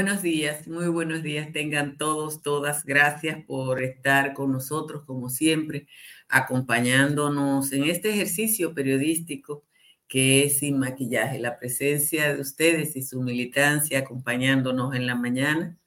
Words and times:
Buenos 0.00 0.22
días, 0.22 0.66
muy 0.66 0.88
buenos 0.88 1.22
días. 1.22 1.52
Tengan 1.52 1.98
todos, 1.98 2.40
todas. 2.40 2.86
Gracias 2.86 3.44
por 3.44 3.82
estar 3.82 4.32
con 4.32 4.50
nosotros, 4.50 5.04
como 5.04 5.28
siempre, 5.28 5.88
acompañándonos 6.26 7.70
en 7.72 7.84
este 7.84 8.08
ejercicio 8.08 8.72
periodístico 8.72 9.62
que 10.08 10.44
es 10.44 10.60
sin 10.60 10.78
maquillaje. 10.78 11.38
La 11.38 11.58
presencia 11.58 12.34
de 12.34 12.40
ustedes 12.40 12.96
y 12.96 13.02
su 13.02 13.20
militancia 13.20 13.98
acompañándonos 13.98 14.94
en 14.94 15.06
la 15.06 15.16
mañana 15.16 15.78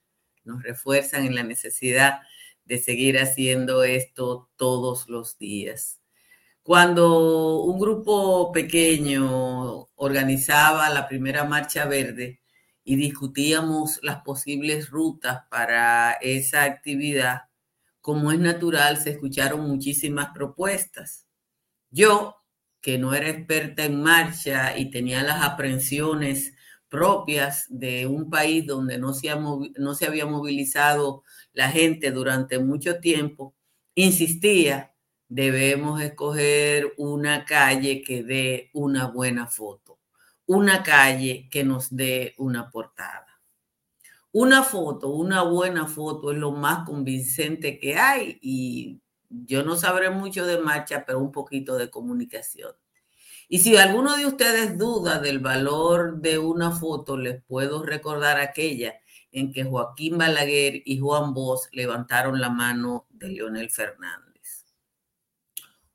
nos 0.44 0.62
refuerzan 0.62 1.26
en 1.26 1.34
la 1.34 1.42
necesidad 1.42 2.20
de 2.66 2.78
seguir 2.78 3.18
haciendo 3.18 3.82
esto 3.82 4.48
todos 4.54 5.08
los 5.08 5.38
días. 5.38 6.00
Cuando 6.62 7.62
un 7.64 7.80
grupo 7.80 8.52
pequeño 8.52 9.88
organizaba 9.96 10.88
la 10.90 11.08
primera 11.08 11.42
marcha 11.42 11.84
verde 11.86 12.43
y 12.84 12.96
discutíamos 12.96 13.98
las 14.02 14.22
posibles 14.22 14.90
rutas 14.90 15.44
para 15.50 16.12
esa 16.20 16.64
actividad, 16.64 17.42
como 18.00 18.30
es 18.30 18.38
natural, 18.38 18.98
se 18.98 19.10
escucharon 19.10 19.66
muchísimas 19.66 20.28
propuestas. 20.34 21.26
Yo, 21.90 22.36
que 22.80 22.98
no 22.98 23.14
era 23.14 23.30
experta 23.30 23.84
en 23.84 24.02
marcha 24.02 24.76
y 24.76 24.90
tenía 24.90 25.22
las 25.22 25.42
aprensiones 25.42 26.54
propias 26.88 27.66
de 27.70 28.06
un 28.06 28.30
país 28.30 28.66
donde 28.66 28.98
no 28.98 29.14
se, 29.14 29.34
no 29.34 29.94
se 29.94 30.06
había 30.06 30.26
movilizado 30.26 31.24
la 31.54 31.70
gente 31.70 32.10
durante 32.10 32.58
mucho 32.58 33.00
tiempo, 33.00 33.56
insistía 33.94 34.94
debemos 35.28 36.00
escoger 36.00 36.92
una 36.96 37.44
calle 37.44 38.02
que 38.02 38.22
dé 38.22 38.70
una 38.72 39.06
buena 39.08 39.46
foto, 39.46 39.93
una 40.46 40.82
calle 40.82 41.48
que 41.50 41.64
nos 41.64 41.94
dé 41.94 42.34
una 42.38 42.70
portada. 42.70 43.40
Una 44.32 44.62
foto, 44.64 45.10
una 45.10 45.42
buena 45.42 45.86
foto 45.86 46.32
es 46.32 46.38
lo 46.38 46.50
más 46.50 46.84
convincente 46.84 47.78
que 47.78 47.96
hay 47.96 48.38
y 48.42 49.00
yo 49.28 49.62
no 49.62 49.76
sabré 49.76 50.10
mucho 50.10 50.44
de 50.44 50.58
marcha, 50.58 51.04
pero 51.06 51.20
un 51.20 51.32
poquito 51.32 51.76
de 51.76 51.90
comunicación. 51.90 52.72
Y 53.48 53.60
si 53.60 53.76
alguno 53.76 54.16
de 54.16 54.26
ustedes 54.26 54.78
duda 54.78 55.18
del 55.18 55.38
valor 55.38 56.20
de 56.20 56.38
una 56.38 56.72
foto, 56.72 57.16
les 57.16 57.42
puedo 57.44 57.82
recordar 57.82 58.40
aquella 58.40 58.94
en 59.30 59.52
que 59.52 59.64
Joaquín 59.64 60.18
Balaguer 60.18 60.82
y 60.84 60.98
Juan 60.98 61.34
Bosch 61.34 61.68
levantaron 61.72 62.40
la 62.40 62.50
mano 62.50 63.06
de 63.10 63.28
Leonel 63.28 63.70
Fernández. 63.70 64.64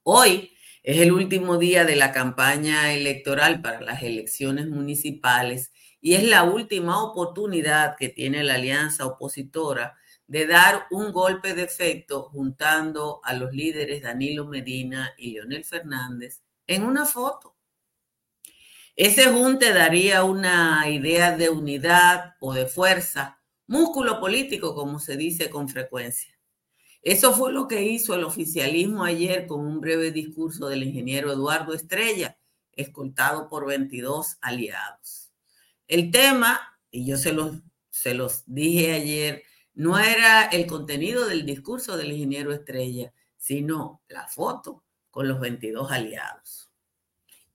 Hoy 0.03 0.51
es 0.83 1.01
el 1.01 1.11
último 1.11 1.57
día 1.57 1.83
de 1.83 1.95
la 1.95 2.11
campaña 2.11 2.93
electoral 2.93 3.61
para 3.61 3.81
las 3.81 4.01
elecciones 4.01 4.67
municipales 4.67 5.71
y 6.01 6.13
es 6.13 6.23
la 6.23 6.43
última 6.43 7.03
oportunidad 7.03 7.97
que 7.97 8.09
tiene 8.09 8.43
la 8.43 8.55
alianza 8.55 9.05
opositora 9.05 9.97
de 10.27 10.47
dar 10.47 10.85
un 10.91 11.11
golpe 11.11 11.53
de 11.53 11.63
efecto 11.63 12.23
juntando 12.23 13.19
a 13.23 13.33
los 13.33 13.51
líderes 13.51 14.03
Danilo 14.03 14.45
Medina 14.45 15.13
y 15.17 15.31
Leonel 15.31 15.65
Fernández 15.65 16.41
en 16.67 16.83
una 16.83 17.05
foto. 17.05 17.55
Ese 18.95 19.25
junte 19.25 19.73
daría 19.73 20.23
una 20.23 20.87
idea 20.89 21.35
de 21.35 21.49
unidad 21.49 22.35
o 22.39 22.53
de 22.53 22.67
fuerza, 22.67 23.41
músculo 23.67 24.19
político, 24.19 24.75
como 24.75 24.99
se 24.99 25.17
dice 25.17 25.49
con 25.49 25.67
frecuencia. 25.67 26.38
Eso 27.01 27.33
fue 27.33 27.53
lo 27.53 27.67
que 27.67 27.83
hizo 27.83 28.13
el 28.13 28.25
oficialismo 28.25 29.05
ayer 29.05 29.47
con 29.47 29.65
un 29.65 29.79
breve 29.79 30.11
discurso 30.11 30.67
del 30.67 30.83
ingeniero 30.83 31.31
Eduardo 31.31 31.73
Estrella, 31.73 32.37
escoltado 32.73 33.47
por 33.47 33.65
22 33.65 34.37
aliados. 34.41 35.31
El 35.87 36.11
tema, 36.11 36.59
y 36.91 37.05
yo 37.05 37.17
se 37.17 37.31
los, 37.31 37.57
se 37.89 38.13
los 38.13 38.43
dije 38.45 38.93
ayer, 38.93 39.43
no 39.73 39.97
era 39.97 40.45
el 40.45 40.67
contenido 40.67 41.25
del 41.25 41.45
discurso 41.45 41.95
del 41.95 42.11
ingeniero 42.11 42.51
Estrella, 42.51 43.13
sino 43.37 44.01
la 44.09 44.27
foto 44.27 44.83
con 45.09 45.27
los 45.27 45.39
22 45.39 45.91
aliados. 45.91 46.69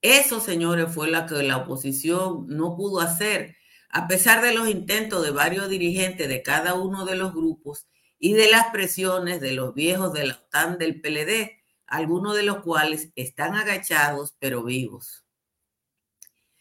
Eso, 0.00 0.41
señores, 0.41 0.93
fue 0.93 1.10
lo 1.10 1.27
que 1.27 1.43
la 1.43 1.59
oposición 1.59 2.47
no 2.49 2.77
pudo 2.77 3.00
hacer, 3.00 3.56
a 3.91 4.09
pesar 4.09 4.43
de 4.43 4.54
los 4.54 4.69
intentos 4.69 5.22
de 5.22 5.31
varios 5.31 5.69
dirigentes 5.69 6.28
de 6.28 6.43
cada 6.43 6.75
uno 6.75 7.04
de 7.04 7.16
los 7.16 7.34
grupos 7.34 7.87
y 8.19 8.34
de 8.34 8.50
las 8.50 8.69
presiones 8.69 9.41
de 9.41 9.52
los 9.52 9.75
viejos 9.75 10.12
de 10.12 10.26
la 10.26 10.34
OTAN 10.34 10.78
del 10.78 11.00
PLD, 11.00 11.62
algunos 11.86 12.34
de 12.34 12.42
los 12.42 12.62
cuales 12.62 13.10
están 13.16 13.54
agachados 13.54 14.34
pero 14.38 14.64
vivos. 14.64 15.25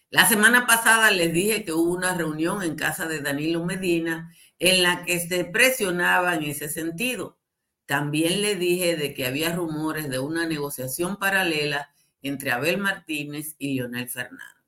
La 0.09 0.27
semana 0.27 0.67
pasada 0.67 1.09
les 1.09 1.33
dije 1.33 1.63
que 1.63 1.73
hubo 1.73 1.91
una 1.91 2.13
reunión 2.13 2.61
en 2.61 2.75
casa 2.75 3.07
de 3.07 3.19
Danilo 3.19 3.65
Medina 3.65 4.31
en 4.59 4.83
la 4.83 5.03
que 5.03 5.19
se 5.19 5.43
presionaba 5.45 6.35
en 6.35 6.43
ese 6.43 6.69
sentido. 6.69 7.39
También 7.85 8.41
le 8.41 8.55
dije 8.55 8.95
de 8.95 9.13
que 9.13 9.25
había 9.25 9.55
rumores 9.55 10.09
de 10.09 10.19
una 10.19 10.45
negociación 10.45 11.17
paralela 11.17 11.93
entre 12.21 12.51
Abel 12.51 12.77
Martínez 12.77 13.55
y 13.57 13.73
Leonel 13.75 14.07
Fernández. 14.07 14.62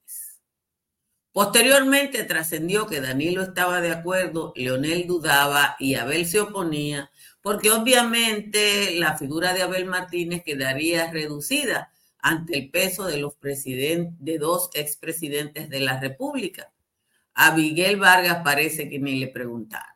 Posteriormente 1.35 2.23
trascendió 2.23 2.87
que 2.87 3.01
Danilo 3.01 3.43
estaba 3.43 3.81
de 3.81 3.91
acuerdo, 3.91 4.53
Leonel 4.55 5.05
dudaba 5.05 5.75
y 5.79 5.95
Abel 5.95 6.25
se 6.25 6.39
oponía, 6.39 7.11
porque 7.41 7.71
obviamente 7.71 8.97
la 8.97 9.17
figura 9.17 9.53
de 9.53 9.63
Abel 9.63 9.83
Martínez 9.83 10.43
quedaría 10.45 11.11
reducida 11.11 11.91
ante 12.19 12.57
el 12.57 12.71
peso 12.71 13.03
de 13.03 13.17
los 13.17 13.35
de 13.41 14.37
dos 14.39 14.69
expresidentes 14.75 15.69
de 15.69 15.81
la 15.81 15.99
República. 15.99 16.71
A 17.33 17.53
Miguel 17.53 17.97
Vargas 17.97 18.39
parece 18.41 18.87
que 18.87 18.99
ni 18.99 19.19
le 19.19 19.27
preguntaron. 19.27 19.93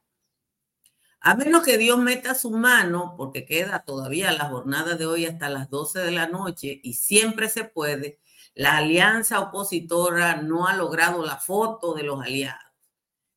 A 1.22 1.35
menos 1.35 1.63
que 1.63 1.78
Dios 1.78 1.99
meta 1.99 2.35
su 2.35 2.51
mano, 2.51 3.16
porque 3.16 3.45
queda 3.45 3.85
todavía 3.85 4.33
la 4.33 4.49
jornada 4.49 4.95
de 4.95 5.05
hoy 5.05 5.25
hasta 5.25 5.47
las 5.47 5.69
12 5.69 5.99
de 5.99 6.11
la 6.11 6.28
noche 6.28 6.81
y 6.83 6.95
siempre 6.95 7.47
se 7.47 7.63
puede, 7.63 8.19
la 8.59 8.75
alianza 8.75 9.40
opositora 9.40 10.42
no 10.42 10.68
ha 10.68 10.75
logrado 10.75 11.25
la 11.25 11.38
foto 11.38 11.94
de 11.94 12.03
los 12.03 12.22
aliados, 12.22 12.62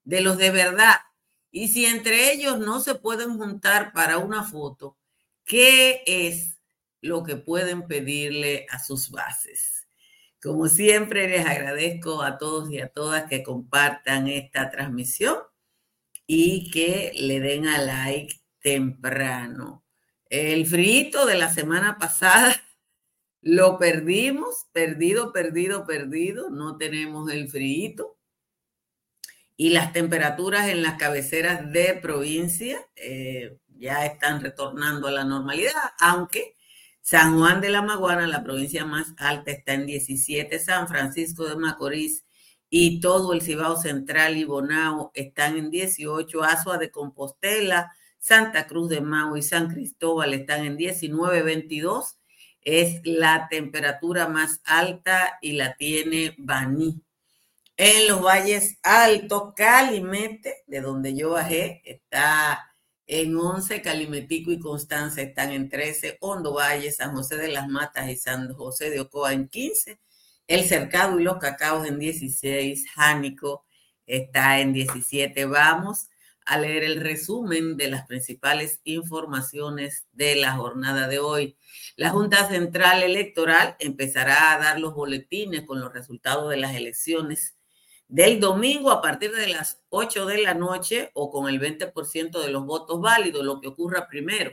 de 0.02 0.20
los 0.20 0.36
de 0.36 0.50
verdad. 0.50 0.96
Y 1.52 1.68
si 1.68 1.86
entre 1.86 2.32
ellos 2.32 2.58
no 2.58 2.80
se 2.80 2.96
pueden 2.96 3.38
juntar 3.38 3.92
para 3.92 4.18
una 4.18 4.42
foto, 4.42 4.98
¿qué 5.44 6.02
es 6.06 6.58
lo 7.00 7.22
que 7.22 7.36
pueden 7.36 7.86
pedirle 7.86 8.66
a 8.68 8.80
sus 8.80 9.12
bases? 9.12 9.86
Como 10.42 10.66
siempre, 10.66 11.28
les 11.28 11.46
agradezco 11.46 12.20
a 12.20 12.36
todos 12.36 12.68
y 12.72 12.80
a 12.80 12.88
todas 12.88 13.28
que 13.28 13.44
compartan 13.44 14.26
esta 14.26 14.70
transmisión 14.70 15.36
y 16.26 16.68
que 16.72 17.12
le 17.14 17.38
den 17.38 17.68
a 17.68 17.78
like 17.78 18.40
temprano. 18.58 19.84
El 20.28 20.66
frito 20.66 21.26
de 21.26 21.36
la 21.36 21.54
semana 21.54 21.96
pasada 21.96 22.60
lo 23.42 23.76
perdimos, 23.76 24.66
perdido, 24.72 25.32
perdido, 25.32 25.84
perdido. 25.84 26.48
No 26.48 26.78
tenemos 26.78 27.30
el 27.30 27.48
frío. 27.48 28.16
Y 29.56 29.70
las 29.70 29.92
temperaturas 29.92 30.68
en 30.68 30.82
las 30.82 30.96
cabeceras 30.96 31.72
de 31.72 31.94
provincia 32.00 32.88
eh, 32.96 33.58
ya 33.76 34.06
están 34.06 34.40
retornando 34.40 35.08
a 35.08 35.12
la 35.12 35.24
normalidad, 35.24 35.72
aunque 35.98 36.56
San 37.00 37.36
Juan 37.36 37.60
de 37.60 37.70
la 37.70 37.82
Maguana, 37.82 38.26
la 38.28 38.44
provincia 38.44 38.84
más 38.84 39.12
alta, 39.18 39.50
está 39.50 39.74
en 39.74 39.86
17, 39.86 40.58
San 40.60 40.88
Francisco 40.88 41.46
de 41.48 41.56
Macorís 41.56 42.24
y 42.70 43.00
todo 43.00 43.32
el 43.32 43.42
Cibao 43.42 43.76
Central 43.76 44.36
y 44.36 44.44
Bonao 44.44 45.10
están 45.14 45.56
en 45.56 45.70
18, 45.70 46.42
Azua 46.44 46.78
de 46.78 46.90
Compostela, 46.90 47.92
Santa 48.18 48.66
Cruz 48.68 48.88
de 48.88 49.00
Mau 49.00 49.36
y 49.36 49.42
San 49.42 49.68
Cristóbal 49.68 50.32
están 50.32 50.64
en 50.64 50.76
19, 50.76 51.42
22 51.42 52.18
es 52.62 53.00
la 53.04 53.48
temperatura 53.50 54.28
más 54.28 54.60
alta 54.64 55.38
y 55.40 55.52
la 55.52 55.74
tiene 55.76 56.34
Baní. 56.38 57.02
En 57.76 58.08
los 58.08 58.22
valles 58.22 58.78
altos, 58.82 59.54
Calimete, 59.56 60.62
de 60.66 60.80
donde 60.80 61.14
yo 61.16 61.30
bajé, 61.30 61.82
está 61.84 62.72
en 63.06 63.36
11, 63.36 63.82
Calimetico 63.82 64.52
y 64.52 64.58
Constanza 64.58 65.22
están 65.22 65.50
en 65.50 65.68
13, 65.68 66.18
Hondo 66.20 66.54
Valle, 66.54 66.92
San 66.92 67.14
José 67.14 67.36
de 67.36 67.48
las 67.48 67.68
Matas 67.68 68.08
y 68.08 68.16
San 68.16 68.52
José 68.54 68.90
de 68.90 69.00
Ocoa 69.00 69.32
en 69.32 69.48
15, 69.48 69.98
El 70.46 70.64
Cercado 70.64 71.18
y 71.18 71.24
los 71.24 71.38
Cacaos 71.38 71.86
en 71.86 71.98
16, 71.98 72.86
Jánico 72.94 73.64
está 74.06 74.60
en 74.60 74.72
17. 74.72 75.44
Vamos 75.46 76.08
a 76.46 76.58
leer 76.58 76.84
el 76.84 77.00
resumen 77.00 77.76
de 77.76 77.88
las 77.88 78.06
principales 78.06 78.80
informaciones 78.84 80.06
de 80.12 80.36
la 80.36 80.52
jornada 80.52 81.08
de 81.08 81.18
hoy. 81.18 81.56
La 81.96 82.10
Junta 82.10 82.48
Central 82.48 83.02
Electoral 83.02 83.76
empezará 83.78 84.52
a 84.52 84.58
dar 84.58 84.80
los 84.80 84.94
boletines 84.94 85.62
con 85.62 85.80
los 85.80 85.92
resultados 85.92 86.50
de 86.50 86.56
las 86.56 86.74
elecciones 86.74 87.56
del 88.08 88.40
domingo 88.40 88.90
a 88.90 89.00
partir 89.00 89.32
de 89.32 89.48
las 89.48 89.82
8 89.88 90.26
de 90.26 90.42
la 90.42 90.54
noche 90.54 91.10
o 91.14 91.30
con 91.30 91.48
el 91.48 91.60
20% 91.60 92.42
de 92.42 92.50
los 92.50 92.66
votos 92.66 93.00
válidos, 93.00 93.44
lo 93.44 93.60
que 93.60 93.68
ocurra 93.68 94.08
primero. 94.08 94.52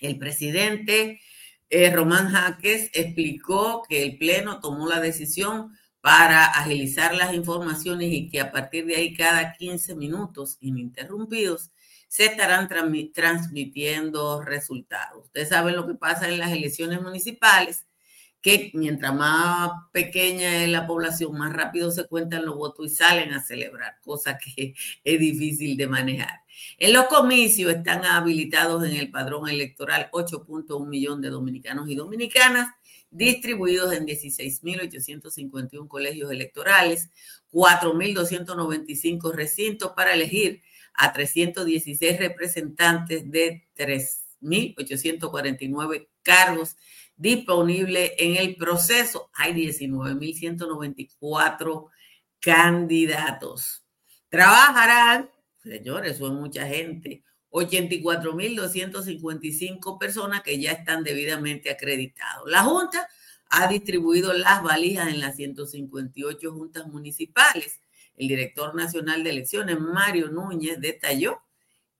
El 0.00 0.18
presidente 0.18 1.20
eh, 1.68 1.90
Román 1.90 2.30
Jaques 2.30 2.90
explicó 2.94 3.82
que 3.88 4.02
el 4.02 4.16
Pleno 4.16 4.60
tomó 4.60 4.88
la 4.88 5.00
decisión 5.00 5.76
para 6.04 6.44
agilizar 6.44 7.14
las 7.14 7.32
informaciones 7.32 8.12
y 8.12 8.28
que 8.28 8.38
a 8.38 8.52
partir 8.52 8.84
de 8.84 8.94
ahí 8.94 9.14
cada 9.14 9.54
15 9.54 9.94
minutos 9.94 10.58
ininterrumpidos 10.60 11.70
se 12.08 12.26
estarán 12.26 12.68
transmitiendo 12.68 14.42
resultados. 14.42 15.24
Ustedes 15.24 15.48
saben 15.48 15.74
lo 15.74 15.86
que 15.86 15.94
pasa 15.94 16.28
en 16.28 16.36
las 16.36 16.52
elecciones 16.52 17.00
municipales, 17.00 17.86
que 18.42 18.70
mientras 18.74 19.14
más 19.14 19.70
pequeña 19.92 20.62
es 20.62 20.68
la 20.68 20.86
población, 20.86 21.38
más 21.38 21.54
rápido 21.54 21.90
se 21.90 22.06
cuentan 22.06 22.44
los 22.44 22.56
votos 22.56 22.84
y 22.84 22.94
salen 22.94 23.32
a 23.32 23.42
celebrar, 23.42 23.94
cosa 24.02 24.36
que 24.36 24.74
es 25.04 25.18
difícil 25.18 25.74
de 25.74 25.86
manejar. 25.86 26.42
En 26.76 26.92
los 26.92 27.06
comicios 27.06 27.72
están 27.72 28.04
habilitados 28.04 28.84
en 28.84 28.94
el 28.96 29.10
padrón 29.10 29.48
electoral 29.48 30.10
8.1 30.12 30.86
millón 30.86 31.22
de 31.22 31.30
dominicanos 31.30 31.88
y 31.88 31.94
dominicanas 31.94 32.68
distribuidos 33.14 33.94
en 33.94 34.06
16.851 34.06 35.88
colegios 35.88 36.30
electorales, 36.32 37.08
4.295 37.52 39.32
recintos 39.32 39.92
para 39.92 40.12
elegir 40.12 40.60
a 40.92 41.12
316 41.12 42.18
representantes 42.18 43.30
de 43.30 43.68
3.849 43.76 46.08
cargos 46.22 46.76
disponibles 47.16 48.10
en 48.18 48.36
el 48.36 48.56
proceso. 48.56 49.30
Hay 49.34 49.54
19.194 49.54 51.88
candidatos. 52.40 53.86
Trabajarán, 54.28 55.30
señores, 55.62 56.18
son 56.18 56.34
mucha 56.34 56.66
gente, 56.66 57.22
84.255 57.54 59.98
personas 59.98 60.42
que 60.42 60.58
ya 60.58 60.72
están 60.72 61.04
debidamente 61.04 61.70
acreditados. 61.70 62.50
La 62.50 62.64
Junta 62.64 63.08
ha 63.48 63.68
distribuido 63.68 64.32
las 64.32 64.60
valijas 64.62 65.06
en 65.08 65.20
las 65.20 65.36
158 65.36 66.52
juntas 66.52 66.88
municipales. 66.88 67.80
El 68.16 68.26
director 68.26 68.74
nacional 68.74 69.22
de 69.22 69.30
elecciones, 69.30 69.78
Mario 69.78 70.30
Núñez, 70.30 70.80
detalló 70.80 71.42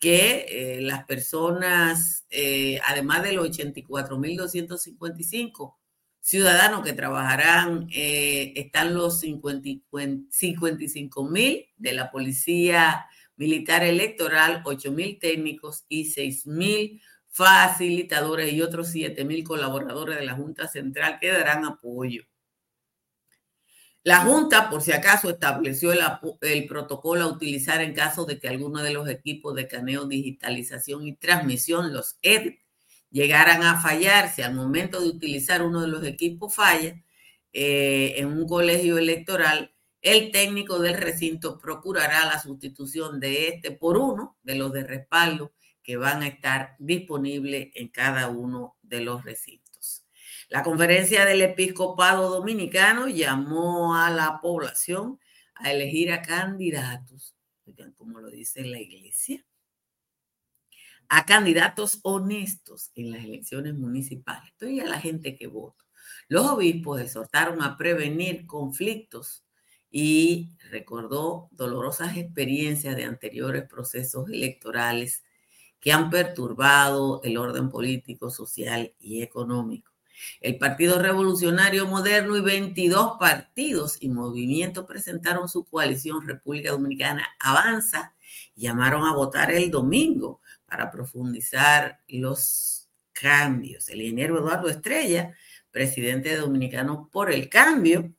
que 0.01 0.47
eh, 0.49 0.81
las 0.81 1.05
personas, 1.05 2.27
eh, 2.31 2.81
además 2.85 3.23
de 3.23 3.35
los 3.35 3.57
84.255 3.57 5.77
ciudadanos 6.19 6.85
que 6.85 6.95
trabajarán, 6.95 7.87
eh, 7.93 8.55
están 8.57 8.93
los 8.93 9.23
55.000 9.23 11.69
de 11.77 11.93
la 11.93 12.11
policía 12.11 13.07
militar 13.37 13.85
electoral, 13.85 14.63
8 14.65 14.93
mil 14.93 15.19
técnicos 15.19 15.85
y 15.89 16.07
6 16.07 16.47
mil 16.47 17.03
facilitadores 17.29 18.53
y 18.53 18.63
otros 18.63 18.89
7 18.89 19.25
mil 19.25 19.43
colaboradores 19.43 20.19
de 20.19 20.25
la 20.25 20.35
Junta 20.35 20.69
Central 20.69 21.19
que 21.21 21.33
darán 21.33 21.65
apoyo. 21.65 22.23
La 24.05 24.19
Junta, 24.21 24.71
por 24.71 24.83
si 24.83 24.93
acaso, 24.93 25.31
estableció 25.31 25.91
el, 25.93 26.01
el, 26.43 26.67
protocolo 26.67 27.25
a 27.25 27.29
utilizar 27.29 27.81
en 27.81 27.95
caso 27.95 28.27
de 28.27 28.39
que 28.39 28.49
alguno 28.49 28.83
de 28.83 28.93
los 28.93 29.09
equipos 29.09 29.55
de 29.55 29.67
caneo, 29.67 30.05
digitalización 30.05 31.07
y 31.07 31.17
transmisión, 31.17 31.93
los 31.93 32.19
EDIT, 32.23 32.61
llegaran 33.11 33.63
a 33.63 33.81
fallar. 33.81 34.31
Si 34.31 34.43
al 34.43 34.55
momento 34.55 35.01
de 35.01 35.09
utilizar 35.09 35.63
uno 35.63 35.81
de 35.81 35.89
los 35.89 36.05
equipos 36.05 36.55
falla 36.55 37.03
eh, 37.53 38.15
en 38.19 38.27
un 38.29 38.47
colegio 38.47 38.99
electoral, 38.99 39.74
el 40.05 40.31
técnico 40.31 40.79
del 40.79 40.99
recinto 40.99 41.59
procurará 41.59 42.27
la 42.27 42.39
sustitución 42.39 43.19
de 43.21 43.49
este 43.49 43.71
por 43.73 43.97
uno 43.97 44.37
de 44.43 44.55
los 44.55 44.71
de 44.71 44.85
respaldo 44.85 45.55
que 45.83 45.97
van 45.97 46.23
a 46.23 46.29
estar 46.29 46.77
disponibles 46.79 47.71
en 47.75 47.89
cada 47.89 48.29
uno 48.29 48.77
de 48.83 49.01
los 49.01 49.25
recintos. 49.25 50.05
La 50.51 50.63
conferencia 50.63 51.25
del 51.25 51.41
episcopado 51.41 52.29
dominicano 52.29 53.09
llamó 53.09 53.97
a 53.97 54.11
la 54.11 54.41
población 54.43 55.19
a 55.55 55.73
elegir 55.73 56.13
a 56.13 56.21
candidatos, 56.21 57.35
como 57.97 58.21
lo 58.21 58.29
dice 58.29 58.63
la 58.63 58.81
iglesia, 58.81 59.43
a 61.09 61.25
candidatos 61.25 62.01
honestos 62.03 62.91
en 62.95 63.11
las 63.11 63.25
elecciones 63.25 63.73
municipales, 63.73 64.53
y 64.61 64.81
a 64.81 64.85
la 64.85 65.01
gente 65.01 65.35
que 65.35 65.47
vota. 65.47 65.83
Los 66.29 66.47
obispos 66.47 67.01
exhortaron 67.01 67.63
a 67.63 67.79
prevenir 67.79 68.45
conflictos 68.47 69.44
y 69.97 70.51
recordó 70.73 71.49
dolorosas 71.53 72.17
experiencias 72.17 72.97
de 72.97 73.05
anteriores 73.05 73.63
procesos 73.63 74.29
electorales 74.29 75.23
que 75.79 75.93
han 75.93 76.11
perturbado 76.11 77.21
el 77.23 77.39
orden 77.39 77.69
político, 77.69 78.29
social 78.29 78.93
y 78.99 79.23
económico. 79.23 79.93
El 80.41 80.59
Partido 80.59 81.01
Revolucionario 81.01 81.87
Moderno 81.87 82.37
y 82.37 82.41
22 82.41 83.19
partidos 83.21 83.99
y 84.01 84.09
movimientos 84.09 84.85
presentaron 84.85 85.49
su 85.49 85.65
coalición 85.65 86.27
República 86.27 86.73
Dominicana 86.73 87.29
Avanza 87.39 88.17
y 88.57 88.63
llamaron 88.63 89.05
a 89.05 89.15
votar 89.15 89.53
el 89.53 89.71
domingo 89.71 90.41
para 90.67 90.91
profundizar 90.91 92.01
los 92.09 92.89
cambios. 93.13 93.89
El 93.91 94.03
ingeniero 94.03 94.41
Eduardo 94.41 94.69
Estrella, 94.69 95.37
presidente 95.71 96.31
de 96.31 96.39
Dominicano 96.39 97.09
por 97.13 97.31
el 97.31 97.49
Cambio, 97.49 98.13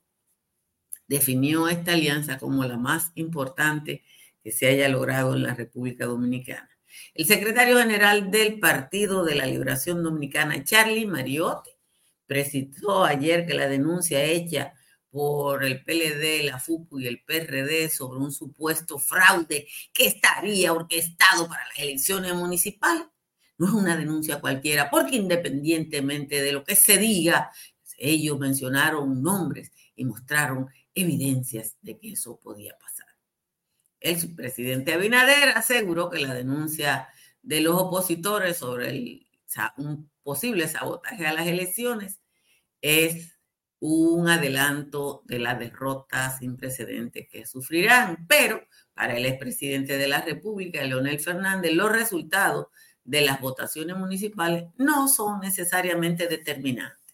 definió 1.07 1.67
esta 1.67 1.93
alianza 1.93 2.37
como 2.37 2.63
la 2.65 2.77
más 2.77 3.11
importante 3.15 4.03
que 4.43 4.51
se 4.51 4.67
haya 4.67 4.89
logrado 4.89 5.35
en 5.35 5.43
la 5.43 5.53
República 5.53 6.05
Dominicana. 6.05 6.69
El 7.13 7.25
secretario 7.25 7.77
general 7.77 8.31
del 8.31 8.59
Partido 8.59 9.25
de 9.25 9.35
la 9.35 9.45
Liberación 9.45 10.03
Dominicana, 10.03 10.63
Charlie 10.63 11.05
Mariotti, 11.05 11.71
precisó 12.25 13.03
ayer 13.03 13.45
que 13.45 13.53
la 13.53 13.67
denuncia 13.67 14.23
hecha 14.23 14.73
por 15.11 15.63
el 15.63 15.83
PLD, 15.83 16.43
la 16.43 16.59
FUPU 16.59 16.99
y 16.99 17.07
el 17.07 17.23
PRD 17.23 17.89
sobre 17.89 18.19
un 18.19 18.31
supuesto 18.31 18.99
fraude 18.99 19.67
que 19.93 20.07
estaría 20.07 20.73
orquestado 20.73 21.47
para 21.47 21.65
las 21.67 21.79
elecciones 21.79 22.33
municipales 22.33 23.07
no 23.57 23.67
es 23.67 23.73
una 23.73 23.95
denuncia 23.95 24.39
cualquiera, 24.39 24.89
porque 24.89 25.15
independientemente 25.15 26.41
de 26.41 26.51
lo 26.51 26.63
que 26.63 26.75
se 26.75 26.97
diga, 26.97 27.51
ellos 27.97 28.39
mencionaron 28.39 29.21
nombres 29.21 29.71
y 29.95 30.05
mostraron 30.05 30.69
evidencias 30.93 31.75
de 31.81 31.97
que 31.97 32.11
eso 32.11 32.39
podía 32.39 32.77
pasar. 32.77 33.07
El 33.99 34.35
presidente 34.35 34.93
Abinader 34.93 35.49
aseguró 35.49 36.09
que 36.09 36.19
la 36.19 36.33
denuncia 36.33 37.07
de 37.41 37.61
los 37.61 37.79
opositores 37.79 38.57
sobre 38.57 39.25
un 39.77 40.09
posible 40.23 40.67
sabotaje 40.67 41.25
a 41.25 41.33
las 41.33 41.47
elecciones 41.47 42.19
es 42.81 43.35
un 43.79 44.29
adelanto 44.29 45.21
de 45.25 45.39
la 45.39 45.55
derrota 45.55 46.35
sin 46.37 46.57
precedentes 46.57 47.27
que 47.29 47.45
sufrirán. 47.45 48.25
Pero 48.27 48.61
para 48.93 49.15
el 49.17 49.25
expresidente 49.25 49.97
de 49.97 50.07
la 50.07 50.21
República, 50.21 50.83
Leonel 50.83 51.19
Fernández, 51.19 51.73
los 51.73 51.91
resultados 51.91 52.67
de 53.03 53.21
las 53.21 53.39
votaciones 53.39 53.97
municipales 53.97 54.65
no 54.77 55.07
son 55.07 55.39
necesariamente 55.39 56.27
determinantes. 56.27 57.04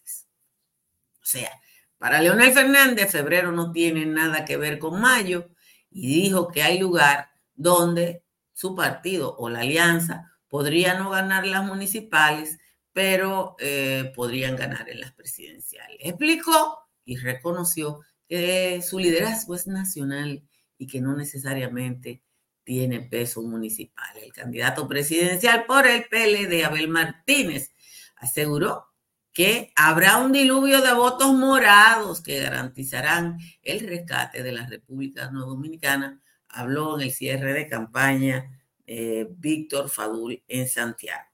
O 1.22 1.24
sea, 1.24 1.50
para 1.98 2.20
Leonel 2.20 2.52
Fernández, 2.52 3.12
febrero 3.12 3.52
no 3.52 3.70
tiene 3.70 4.06
nada 4.06 4.44
que 4.44 4.56
ver 4.56 4.78
con 4.80 5.00
mayo 5.00 5.50
y 5.88 6.22
dijo 6.22 6.48
que 6.48 6.62
hay 6.62 6.78
lugar 6.78 7.30
donde 7.54 8.24
su 8.52 8.74
partido 8.74 9.36
o 9.36 9.48
la 9.48 9.60
alianza 9.60 10.32
podría 10.48 10.98
no 10.98 11.10
ganar 11.10 11.46
las 11.46 11.64
municipales, 11.64 12.58
pero 12.92 13.56
eh, 13.58 14.12
podrían 14.14 14.56
ganar 14.56 14.88
en 14.88 15.00
las 15.00 15.12
presidenciales. 15.12 15.96
Explicó 16.00 16.78
y 17.04 17.16
reconoció 17.16 18.00
que 18.28 18.82
su 18.82 18.98
liderazgo 18.98 19.54
es 19.54 19.66
nacional 19.66 20.42
y 20.78 20.86
que 20.86 21.00
no 21.00 21.16
necesariamente 21.16 22.22
tiene 22.64 23.00
peso 23.00 23.42
municipal. 23.42 24.16
El 24.16 24.32
candidato 24.32 24.88
presidencial 24.88 25.64
por 25.66 25.86
el 25.86 26.04
PLD, 26.04 26.64
Abel 26.64 26.88
Martínez, 26.88 27.70
aseguró 28.16 28.91
que 29.32 29.72
habrá 29.76 30.18
un 30.18 30.32
diluvio 30.32 30.82
de 30.82 30.92
votos 30.92 31.32
morados 31.32 32.22
que 32.22 32.40
garantizarán 32.40 33.38
el 33.62 33.80
rescate 33.80 34.42
de 34.42 34.52
la 34.52 34.66
República 34.66 35.30
No 35.30 35.46
Dominicana, 35.46 36.20
habló 36.48 36.96
en 36.96 37.06
el 37.06 37.12
cierre 37.12 37.54
de 37.54 37.66
campaña 37.66 38.60
eh, 38.86 39.26
Víctor 39.30 39.88
Fadul 39.88 40.42
en 40.48 40.68
Santiago. 40.68 41.24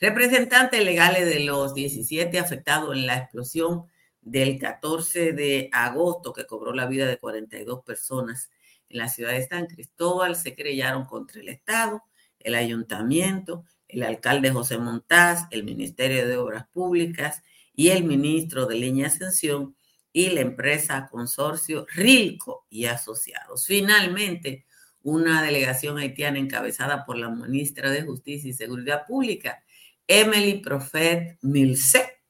Representantes 0.00 0.84
legales 0.84 1.26
de 1.26 1.40
los 1.40 1.74
17 1.74 2.38
afectados 2.38 2.96
en 2.96 3.06
la 3.06 3.18
explosión 3.18 3.84
del 4.20 4.58
14 4.58 5.32
de 5.32 5.68
agosto 5.72 6.32
que 6.32 6.46
cobró 6.46 6.72
la 6.72 6.86
vida 6.86 7.06
de 7.06 7.18
42 7.18 7.84
personas 7.84 8.50
en 8.92 8.98
la 8.98 9.08
ciudad 9.08 9.32
de 9.32 9.46
San 9.46 9.66
Cristóbal 9.66 10.36
se 10.36 10.54
creyeron 10.54 11.04
contra 11.04 11.40
el 11.40 11.48
Estado, 11.48 12.02
el 12.38 12.54
ayuntamiento, 12.54 13.64
el 13.92 14.02
alcalde 14.02 14.50
José 14.50 14.78
Montaz, 14.78 15.46
el 15.50 15.64
Ministerio 15.64 16.26
de 16.26 16.36
Obras 16.36 16.66
Públicas 16.72 17.42
y 17.74 17.90
el 17.90 18.04
ministro 18.04 18.66
de 18.66 18.76
Línea 18.76 19.06
Ascensión 19.06 19.76
y 20.12 20.30
la 20.30 20.40
empresa 20.40 21.08
consorcio 21.10 21.86
Rilco 21.94 22.66
y 22.70 22.86
Asociados. 22.86 23.66
Finalmente, 23.66 24.66
una 25.02 25.42
delegación 25.42 25.98
haitiana 25.98 26.38
encabezada 26.38 27.04
por 27.04 27.16
la 27.16 27.28
ministra 27.28 27.90
de 27.90 28.02
Justicia 28.02 28.50
y 28.50 28.54
Seguridad 28.54 29.06
Pública, 29.06 29.62
Emily 30.06 30.60
Profet 30.60 31.38
Milce, 31.42 32.22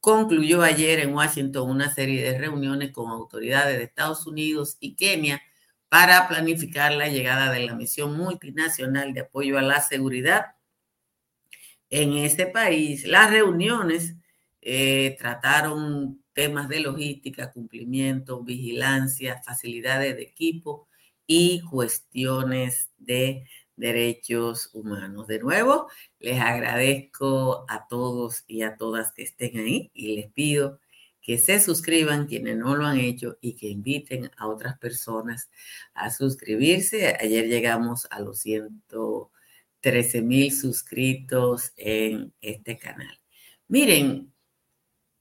concluyó 0.00 0.62
ayer 0.62 1.00
en 1.00 1.14
Washington 1.14 1.68
una 1.68 1.92
serie 1.92 2.22
de 2.22 2.38
reuniones 2.38 2.92
con 2.92 3.10
autoridades 3.10 3.76
de 3.76 3.84
Estados 3.84 4.26
Unidos 4.26 4.76
y 4.78 4.94
Kenia 4.94 5.42
para 5.88 6.28
planificar 6.28 6.92
la 6.92 7.08
llegada 7.08 7.50
de 7.50 7.60
la 7.60 7.74
misión 7.74 8.16
multinacional 8.16 9.14
de 9.14 9.20
apoyo 9.20 9.58
a 9.58 9.62
la 9.62 9.80
seguridad 9.80 10.57
en 11.90 12.14
ese 12.14 12.46
país. 12.46 13.04
Las 13.06 13.30
reuniones 13.30 14.16
eh, 14.60 15.16
trataron 15.18 16.22
temas 16.32 16.68
de 16.68 16.80
logística, 16.80 17.52
cumplimiento, 17.52 18.42
vigilancia, 18.42 19.42
facilidades 19.44 20.16
de 20.16 20.22
equipo 20.22 20.88
y 21.26 21.62
cuestiones 21.62 22.90
de 22.98 23.44
derechos 23.76 24.70
humanos. 24.72 25.26
De 25.26 25.38
nuevo, 25.38 25.88
les 26.18 26.40
agradezco 26.40 27.64
a 27.68 27.86
todos 27.88 28.44
y 28.46 28.62
a 28.62 28.76
todas 28.76 29.12
que 29.12 29.22
estén 29.22 29.58
ahí 29.58 29.90
y 29.94 30.16
les 30.16 30.30
pido 30.32 30.80
que 31.28 31.38
se 31.38 31.60
suscriban 31.60 32.26
quienes 32.26 32.56
no 32.56 32.74
lo 32.74 32.86
han 32.86 32.98
hecho 32.98 33.36
y 33.40 33.54
que 33.54 33.68
inviten 33.68 34.30
a 34.38 34.48
otras 34.48 34.78
personas 34.78 35.50
a 35.92 36.10
suscribirse. 36.10 37.16
Ayer 37.20 37.48
llegamos 37.48 38.06
a 38.10 38.20
los 38.20 38.40
113 39.82 40.22
mil 40.22 40.52
suscritos 40.52 41.72
en 41.76 42.32
este 42.40 42.78
canal. 42.78 43.20
Miren, 43.68 44.32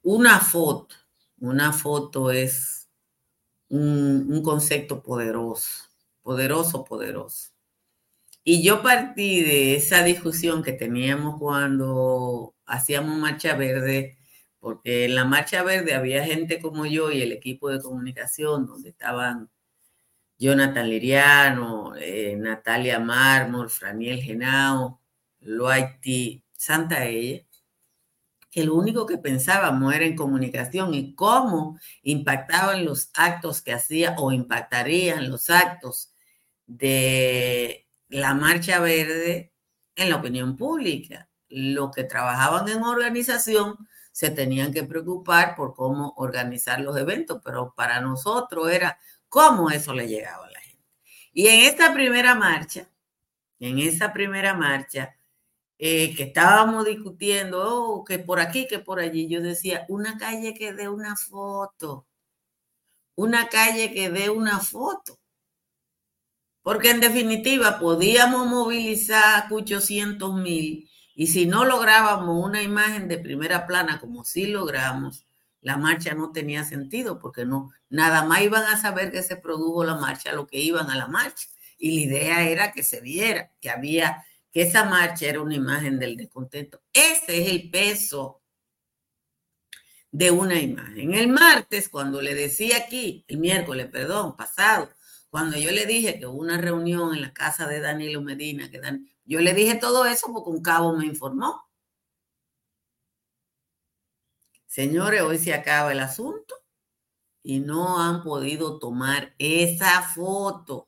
una 0.02 0.40
foto, 0.40 0.96
una 1.40 1.74
foto 1.74 2.32
es 2.32 2.90
un, 3.70 4.28
un 4.30 4.44
concepto 4.44 5.04
poderoso, 5.04 5.84
poderoso, 6.24 6.84
poderoso. 6.84 7.52
Y 8.44 8.64
yo 8.64 8.82
partí 8.82 9.42
de 9.42 9.76
esa 9.76 10.04
discusión 10.04 10.64
que 10.64 10.72
teníamos 10.72 11.38
cuando 11.38 12.56
hacíamos 12.66 13.18
Marcha 13.18 13.56
Verde, 13.56 14.18
porque 14.60 15.06
en 15.06 15.16
la 15.16 15.26
Marcha 15.26 15.64
Verde 15.64 15.94
había 15.94 16.24
gente 16.26 16.62
como 16.62 16.86
yo 16.86 17.12
y 17.12 17.22
el 17.22 17.34
equipo 17.34 17.70
de 17.70 17.82
comunicación, 17.82 18.66
donde 18.66 18.90
estaban 18.90 19.50
Jonathan 20.38 20.90
Liriano, 20.90 21.96
eh, 21.96 22.36
Natalia 22.38 23.00
Mármol, 23.00 23.70
Franiel 23.70 24.22
Genao, 24.22 25.02
Loaiti, 25.42 26.44
Santa 26.54 27.06
Ella, 27.06 27.44
que 28.52 28.64
lo 28.64 28.76
único 28.76 29.06
que 29.06 29.18
pensábamos 29.18 29.94
era 29.94 30.06
en 30.06 30.16
comunicación 30.16 30.94
y 30.94 31.14
cómo 31.16 31.80
impactaban 32.04 32.86
los 32.86 33.10
actos 33.14 33.62
que 33.62 33.74
hacía 33.74 34.16
o 34.18 34.32
impactarían 34.32 35.30
los 35.30 35.50
actos 35.50 36.14
de 36.66 37.88
la 38.10 38.34
Marcha 38.34 38.80
Verde 38.80 39.54
en 39.96 40.10
la 40.10 40.18
opinión 40.18 40.56
pública. 40.56 41.30
Los 41.50 41.92
que 41.92 42.04
trabajaban 42.04 42.68
en 42.70 42.84
organización 42.84 43.88
se 44.12 44.32
tenían 44.32 44.74
que 44.74 44.84
preocupar 44.84 45.56
por 45.56 45.76
cómo 45.76 46.14
organizar 46.18 46.82
los 46.82 46.98
eventos, 46.98 47.40
pero 47.44 47.74
para 47.76 48.02
nosotros 48.02 48.72
era 48.72 48.98
cómo 49.30 49.70
eso 49.70 49.94
le 49.94 50.08
llegaba 50.08 50.46
a 50.48 50.52
la 50.52 50.60
gente. 50.60 50.86
Y 51.34 51.48
en 51.48 51.62
esta 51.62 51.94
primera 51.94 52.36
marcha, 52.36 52.90
en 53.60 53.80
esa 53.80 54.14
primera 54.14 54.54
marcha, 54.54 55.18
eh, 55.80 56.16
que 56.16 56.24
estábamos 56.24 56.86
discutiendo, 56.86 57.62
oh, 57.62 58.04
que 58.04 58.20
por 58.20 58.40
aquí, 58.40 58.68
que 58.68 58.80
por 58.80 59.00
allí, 59.00 59.28
yo 59.28 59.42
decía, 59.42 59.86
una 59.90 60.18
calle 60.18 60.54
que 60.54 60.74
dé 60.74 60.90
una 60.90 61.16
foto, 61.16 62.08
una 63.16 63.48
calle 63.50 63.94
que 63.94 64.10
dé 64.10 64.30
una 64.30 64.60
foto. 64.60 65.20
Porque 66.64 66.90
en 66.92 67.00
definitiva 67.00 67.80
podíamos 67.80 68.48
movilizar 68.48 69.48
800 69.52 70.34
mil 70.36 70.90
y 71.16 71.28
si 71.28 71.46
no 71.46 71.66
lográbamos 71.66 72.46
una 72.46 72.62
imagen 72.62 73.08
de 73.08 73.18
primera 73.18 73.66
plana 73.66 74.00
como 74.00 74.24
sí 74.24 74.48
logramos, 74.48 75.27
la 75.62 75.78
marcha 75.78 76.14
no 76.14 76.32
tenía 76.32 76.64
sentido 76.64 77.20
porque 77.20 77.46
no, 77.46 77.72
nada 77.90 78.24
más 78.24 78.42
iban 78.42 78.64
a 78.64 78.80
saber 78.80 79.12
que 79.12 79.24
se 79.24 79.38
produjo 79.38 79.84
la 79.84 79.96
marcha, 79.96 80.34
lo 80.34 80.48
que 80.48 80.60
iban 80.60 80.90
a 80.90 80.96
la 80.96 81.08
marcha. 81.08 81.48
Y 81.78 81.96
la 81.96 82.02
idea 82.06 82.50
era 82.50 82.72
que 82.72 82.84
se 82.84 83.02
viera 83.02 83.52
que 83.60 83.70
había, 83.70 84.26
que 84.52 84.64
esa 84.64 84.86
marcha 84.86 85.28
era 85.28 85.42
una 85.42 85.56
imagen 85.56 86.00
del 86.00 86.16
descontento. 86.16 86.82
Ese 86.94 87.42
es 87.42 87.50
el 87.50 87.70
peso 87.70 88.42
de 90.12 90.32
una 90.32 90.60
imagen. 90.60 91.14
El 91.14 91.28
martes, 91.28 91.90
cuando 91.90 92.22
le 92.22 92.34
decía 92.34 92.78
aquí, 92.78 93.26
el 93.28 93.38
miércoles, 93.38 93.88
perdón, 93.92 94.36
pasado, 94.36 94.90
cuando 95.30 95.58
yo 95.58 95.72
le 95.72 95.86
dije 95.86 96.18
que 96.18 96.26
hubo 96.26 96.40
una 96.40 96.58
reunión 96.58 97.14
en 97.14 97.22
la 97.22 97.34
casa 97.34 97.68
de 97.68 97.80
Danilo 97.80 98.22
Medina, 98.22 98.72
que 98.72 98.82
yo 99.26 99.40
le 99.42 99.54
dije 99.54 99.76
todo 99.76 100.06
eso 100.06 100.32
porque 100.34 100.50
un 100.50 100.62
cabo 100.62 100.96
me 100.96 101.06
informó. 101.06 101.67
Señores, 104.78 105.24
hoy 105.24 105.40
se 105.40 105.56
acaba 105.56 105.92
el 105.92 106.00
asunto 106.00 106.54
y 107.42 107.62
no 107.62 108.00
han 108.00 108.22
podido 108.22 108.78
tomar 108.78 109.34
esa 109.40 110.04
foto. 110.04 110.88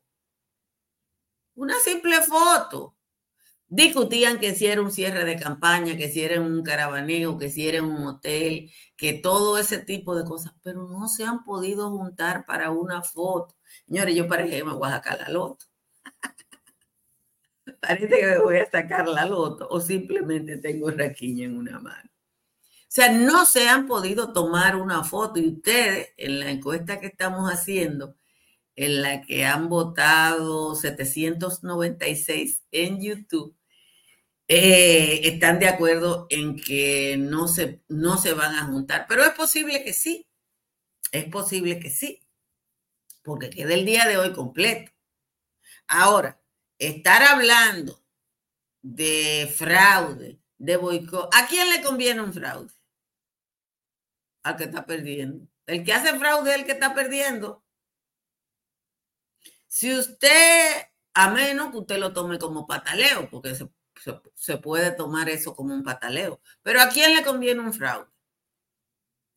Una 1.56 1.74
simple 1.80 2.22
foto. 2.22 2.96
Discutían 3.66 4.38
que 4.38 4.54
si 4.54 4.66
era 4.66 4.80
un 4.80 4.92
cierre 4.92 5.24
de 5.24 5.40
campaña, 5.40 5.96
que 5.96 6.08
si 6.08 6.22
era 6.22 6.40
un 6.40 6.62
caravaneo, 6.62 7.36
que 7.36 7.50
si 7.50 7.68
era 7.68 7.82
un 7.82 8.06
hotel, 8.06 8.70
que 8.96 9.14
todo 9.14 9.58
ese 9.58 9.78
tipo 9.78 10.14
de 10.14 10.24
cosas, 10.24 10.52
pero 10.62 10.86
no 10.86 11.08
se 11.08 11.24
han 11.24 11.42
podido 11.42 11.90
juntar 11.90 12.46
para 12.46 12.70
una 12.70 13.02
foto. 13.02 13.56
Señores, 13.88 14.14
yo 14.14 14.28
parece 14.28 14.58
que 14.58 14.64
me 14.64 14.74
voy 14.74 14.88
a 14.88 14.92
sacar 14.92 15.18
la 15.18 15.28
loto. 15.30 15.66
parece 17.80 18.20
que 18.20 18.26
me 18.26 18.38
voy 18.38 18.58
a 18.58 18.70
sacar 18.70 19.08
la 19.08 19.26
loto 19.26 19.66
o 19.68 19.80
simplemente 19.80 20.58
tengo 20.58 20.92
raquiña 20.92 21.46
en 21.46 21.56
una 21.56 21.80
mano. 21.80 22.08
Sea, 22.90 23.12
no 23.12 23.46
se 23.46 23.68
han 23.68 23.86
podido 23.86 24.32
tomar 24.32 24.74
una 24.76 25.04
foto 25.04 25.38
y 25.38 25.48
ustedes 25.48 26.08
en 26.16 26.40
la 26.40 26.50
encuesta 26.50 26.98
que 27.00 27.06
estamos 27.06 27.48
haciendo, 27.50 28.16
en 28.76 29.02
la 29.02 29.22
que 29.22 29.46
han 29.46 29.68
votado 29.68 30.74
796 30.74 32.62
en 32.72 33.00
YouTube, 33.00 33.56
eh, 34.48 35.20
están 35.24 35.60
de 35.60 35.68
acuerdo 35.68 36.26
en 36.30 36.56
que 36.56 37.16
no 37.16 37.48
se, 37.48 37.82
no 37.88 38.18
se 38.18 38.34
van 38.34 38.56
a 38.56 38.66
juntar. 38.66 39.06
Pero 39.08 39.22
es 39.24 39.30
posible 39.30 39.84
que 39.84 39.92
sí, 39.92 40.26
es 41.12 41.26
posible 41.26 41.78
que 41.78 41.90
sí 41.90 42.20
porque 43.22 43.50
queda 43.50 43.74
el 43.74 43.86
día 43.86 44.06
de 44.06 44.16
hoy 44.16 44.32
completo. 44.32 44.92
Ahora, 45.86 46.40
estar 46.78 47.22
hablando 47.22 48.02
de 48.82 49.52
fraude, 49.56 50.40
de 50.58 50.76
boicot, 50.76 51.32
¿a 51.34 51.46
quién 51.46 51.68
le 51.70 51.82
conviene 51.82 52.22
un 52.22 52.32
fraude? 52.32 52.72
Al 54.42 54.56
que 54.56 54.64
está 54.64 54.86
perdiendo. 54.86 55.46
El 55.66 55.84
que 55.84 55.92
hace 55.92 56.18
fraude 56.18 56.50
es 56.50 56.56
el 56.58 56.64
que 56.64 56.72
está 56.72 56.94
perdiendo. 56.94 57.64
Si 59.68 59.94
usted, 59.94 60.88
a 61.14 61.30
menos 61.30 61.70
que 61.70 61.78
usted 61.78 61.98
lo 61.98 62.12
tome 62.12 62.38
como 62.38 62.66
pataleo, 62.66 63.30
porque 63.30 63.54
se, 64.34 64.56
puede 64.58 64.90
tomar 64.90 65.28
eso 65.28 65.54
como 65.54 65.72
un 65.72 65.84
pataleo, 65.84 66.40
pero 66.62 66.80
¿a 66.80 66.88
quién 66.88 67.14
le 67.14 67.22
conviene 67.22 67.60
un 67.60 67.72
fraude? 67.72 68.10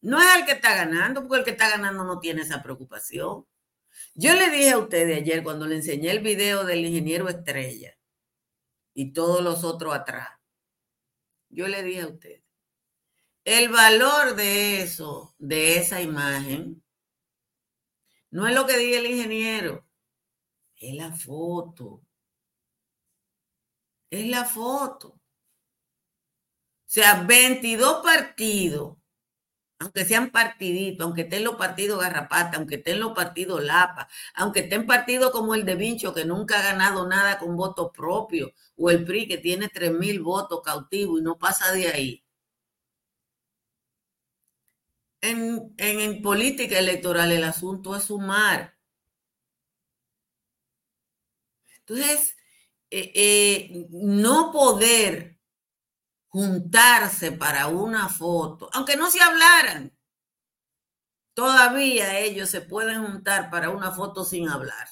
No 0.02 0.20
es 0.20 0.28
al 0.28 0.46
que 0.46 0.54
está 0.54 0.74
ganando, 0.76 1.22
porque 1.22 1.38
el 1.38 1.44
que 1.46 1.52
está 1.52 1.70
ganando 1.70 2.04
no 2.04 2.20
tiene 2.20 2.42
esa 2.42 2.64
preocupación. 2.64 3.46
Yo 4.16 4.34
le 4.34 4.50
dije 4.50 4.72
a 4.72 4.80
ustedes 4.80 5.18
ayer 5.18 5.44
cuando 5.44 5.68
le 5.68 5.76
enseñé 5.76 6.12
el 6.12 6.20
video 6.20 6.64
del 6.66 6.86
ingeniero 6.86 7.30
Estrella 7.30 7.96
y 8.94 9.14
todos 9.14 9.44
los 9.44 9.64
otros 9.64 9.94
atrás, 9.94 10.30
yo 11.50 11.68
le 11.68 11.84
dije 11.84 12.02
a 12.02 12.08
ustedes, 12.08 12.43
el 13.46 13.70
valor 13.70 14.36
de 14.36 14.82
eso, 14.82 15.36
de 15.38 15.78
esa 15.78 16.02
imagen, 16.02 16.84
no 18.32 18.48
es 18.48 18.56
lo 18.56 18.66
que 18.66 18.78
diga 18.78 19.00
el 19.00 19.08
ingeniero, 19.08 19.86
es 20.76 20.96
la 20.96 21.12
foto. 21.12 22.02
Es 24.10 24.28
la 24.28 24.46
foto. 24.46 25.08
O 25.10 25.20
sea, 26.86 27.24
22 27.24 28.04
partidos 28.04 28.98
aunque 29.84 30.06
sean 30.06 30.32
partiditos, 30.32 31.04
aunque 31.06 31.24
estén 31.24 31.44
los 31.44 31.56
partidos 31.56 32.00
Garrapata, 32.00 32.58
aunque 32.58 32.76
estén 32.76 33.00
los 33.00 33.14
partidos 33.14 33.64
Lapa, 33.64 34.08
aunque 34.36 34.62
estén 34.62 34.88
partidos 34.88 35.32
como 35.32 35.56
el 35.56 35.66
de 35.66 35.76
Vincho, 35.76 36.14
que 36.14 36.26
nunca 36.26 36.60
ha 36.60 36.64
ganado 36.64 37.08
nada 37.08 37.38
con 37.38 37.56
voto 37.58 37.92
propio, 37.92 38.54
o 38.78 38.90
el 38.90 39.04
PRI, 39.06 39.28
que 39.28 39.38
tiene 39.38 39.68
3 39.70 39.92
mil 39.94 40.22
votos 40.22 40.62
cautivos 40.64 41.20
y 41.20 41.24
no 41.24 41.38
pasa 41.38 41.72
de 41.74 41.88
ahí. 41.90 42.23
En, 45.24 45.74
en, 45.78 46.22
política 46.22 46.78
electoral 46.78 47.32
el 47.32 47.46
asunto 47.46 47.96
es 47.96 48.04
sumar. 48.04 48.78
Entonces, 51.80 52.36
eh, 52.90 53.12
eh, 53.16 53.88
no 53.92 54.52
poder 54.52 55.40
juntarse 56.28 57.32
para 57.32 57.68
una 57.68 58.10
foto, 58.10 58.70
aunque 58.74 58.98
no 58.98 59.10
se 59.10 59.22
hablaran, 59.22 59.98
todavía 61.34 62.20
ellos 62.20 62.50
se 62.50 62.60
pueden 62.60 63.06
juntar 63.06 63.50
para 63.50 63.70
una 63.70 63.92
foto 63.94 64.26
sin 64.26 64.50
hablar. 64.50 64.90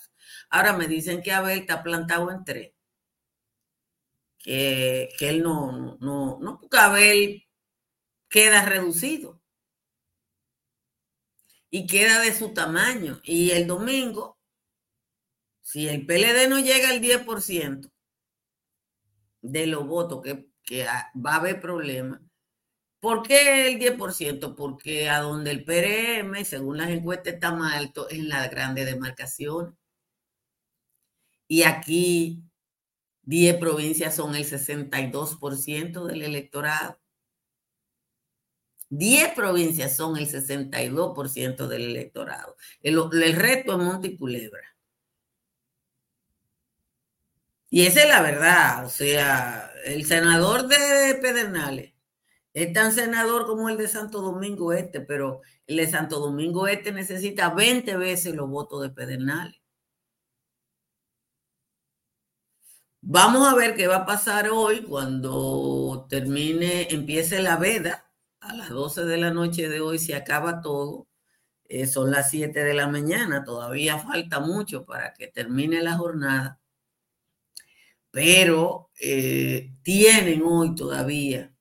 Ahora 0.49 0.73
me 0.73 0.87
dicen 0.87 1.21
que 1.21 1.33
Abel 1.33 1.59
está 1.59 1.83
plantado 1.83 2.31
en 2.31 2.45
tres. 2.45 2.73
Que, 4.37 5.09
que 5.19 5.29
él 5.29 5.43
no, 5.43 5.97
no, 5.99 6.39
no, 6.39 6.59
porque 6.59 6.77
Abel 6.77 7.47
queda 8.29 8.65
reducido. 8.65 9.40
Y 11.71 11.87
queda 11.87 12.19
de 12.19 12.33
su 12.33 12.53
tamaño. 12.53 13.19
Y 13.23 13.51
el 13.51 13.65
domingo, 13.65 14.37
si 15.61 15.87
el 15.87 16.05
PLD 16.05 16.47
no 16.49 16.59
llega 16.59 16.89
al 16.89 17.01
10% 17.01 17.91
de 19.41 19.65
los 19.65 19.87
votos, 19.87 20.21
que, 20.21 20.47
que 20.63 20.85
va 20.85 21.33
a 21.33 21.35
haber 21.37 21.59
problemas, 21.59 22.21
¿Por 23.01 23.23
qué 23.23 23.67
el 23.67 23.79
10%? 23.79 24.55
Porque 24.55 25.09
a 25.09 25.21
donde 25.21 25.49
el 25.49 25.65
PRM, 25.65 26.45
según 26.45 26.77
las 26.77 26.91
encuestas, 26.91 27.33
está 27.33 27.51
más 27.51 27.73
alto 27.73 28.07
en 28.11 28.29
la 28.29 28.47
grande 28.47 28.85
demarcación. 28.85 29.75
Y 31.47 31.63
aquí 31.63 32.43
10 33.23 33.57
provincias 33.57 34.15
son 34.15 34.35
el 34.35 34.45
62% 34.45 36.05
del 36.05 36.21
electorado. 36.21 37.00
10 38.91 39.33
provincias 39.35 39.95
son 39.95 40.17
el 40.17 40.27
62% 40.29 41.67
del 41.67 41.83
electorado. 41.83 42.57
El, 42.81 42.99
el 43.23 43.35
resto 43.35 43.71
es 43.73 43.77
Monte 43.79 44.09
y 44.09 44.17
Culebra. 44.17 44.75
Y 47.69 47.85
esa 47.87 48.01
es 48.03 48.09
la 48.09 48.21
verdad. 48.21 48.85
O 48.85 48.89
sea, 48.89 49.71
el 49.85 50.05
senador 50.05 50.67
de 50.67 51.15
Pedernales 51.21 51.93
es 52.53 52.73
tan 52.73 52.91
senador 52.93 53.45
como 53.47 53.69
el 53.69 53.77
de 53.77 53.87
Santo 53.87 54.21
Domingo 54.21 54.73
Este, 54.73 55.01
pero 55.01 55.41
el 55.67 55.77
de 55.77 55.89
Santo 55.89 56.19
Domingo 56.19 56.67
Este 56.67 56.91
necesita 56.91 57.49
20 57.51 57.95
veces 57.97 58.35
los 58.35 58.49
votos 58.49 58.81
de 58.83 58.89
Pedernales. 58.89 59.61
Vamos 63.03 63.47
a 63.47 63.55
ver 63.55 63.75
qué 63.75 63.87
va 63.87 63.97
a 63.97 64.05
pasar 64.05 64.49
hoy 64.49 64.83
cuando 64.83 66.05
termine, 66.09 66.87
empiece 66.91 67.41
la 67.41 67.57
veda. 67.57 68.10
A 68.41 68.55
las 68.55 68.69
12 68.69 69.05
de 69.05 69.17
la 69.17 69.31
noche 69.31 69.69
de 69.69 69.81
hoy 69.81 69.99
se 69.99 70.15
acaba 70.15 70.61
todo. 70.61 71.07
Eh, 71.65 71.87
son 71.87 72.11
las 72.11 72.31
7 72.31 72.63
de 72.63 72.73
la 72.73 72.87
mañana. 72.87 73.43
Todavía 73.43 73.99
falta 73.99 74.39
mucho 74.39 74.83
para 74.85 75.13
que 75.13 75.27
termine 75.27 75.81
la 75.81 75.95
jornada. 75.97 76.59
Pero 78.09 78.89
eh, 78.99 79.73
tienen 79.83 80.41
hoy 80.43 80.75
todavía 80.75 81.53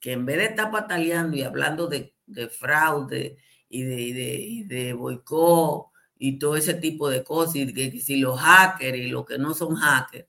que 0.00 0.12
en 0.12 0.26
vez 0.26 0.36
de 0.38 0.44
estar 0.46 0.70
pataleando 0.70 1.36
y 1.36 1.42
hablando 1.42 1.88
de, 1.88 2.14
fraude 2.50 3.38
y 3.68 3.82
de, 3.82 4.64
de, 4.66 4.92
boicot 4.92 5.88
y 6.18 6.38
todo 6.38 6.56
ese 6.56 6.74
tipo 6.74 7.08
de 7.10 7.24
cosas, 7.24 7.56
y 7.56 7.74
que 7.74 7.90
si 8.00 8.16
los 8.16 8.38
hackers 8.38 8.98
y 8.98 9.08
los 9.08 9.26
que 9.26 9.38
no 9.38 9.54
son 9.54 9.74
hackers, 9.76 10.28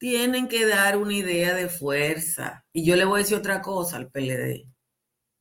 tienen 0.00 0.48
que 0.48 0.64
dar 0.66 0.96
una 0.96 1.12
idea 1.12 1.54
de 1.54 1.68
fuerza. 1.68 2.64
Y 2.72 2.86
yo 2.86 2.96
le 2.96 3.04
voy 3.04 3.20
a 3.20 3.22
decir 3.22 3.36
otra 3.36 3.60
cosa 3.60 3.98
al 3.98 4.10
PLD. 4.10 4.66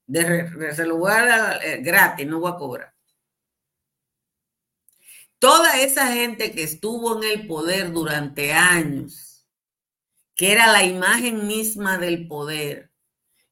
De, 0.06 0.42
a 0.42 1.26
dar 1.26 1.66
eh, 1.66 1.82
gratis, 1.82 2.28
no 2.28 2.42
voy 2.42 2.52
a 2.52 2.58
cobrar. 2.58 2.94
Toda 5.40 5.80
esa 5.80 6.12
gente 6.12 6.52
que 6.52 6.64
estuvo 6.64 7.18
en 7.18 7.32
el 7.32 7.48
poder 7.48 7.94
durante 7.94 8.52
años, 8.52 9.48
que 10.36 10.52
era 10.52 10.68
la 10.68 10.84
imagen 10.84 11.48
misma 11.48 11.98
del 11.98 12.28
poder, 12.28 12.92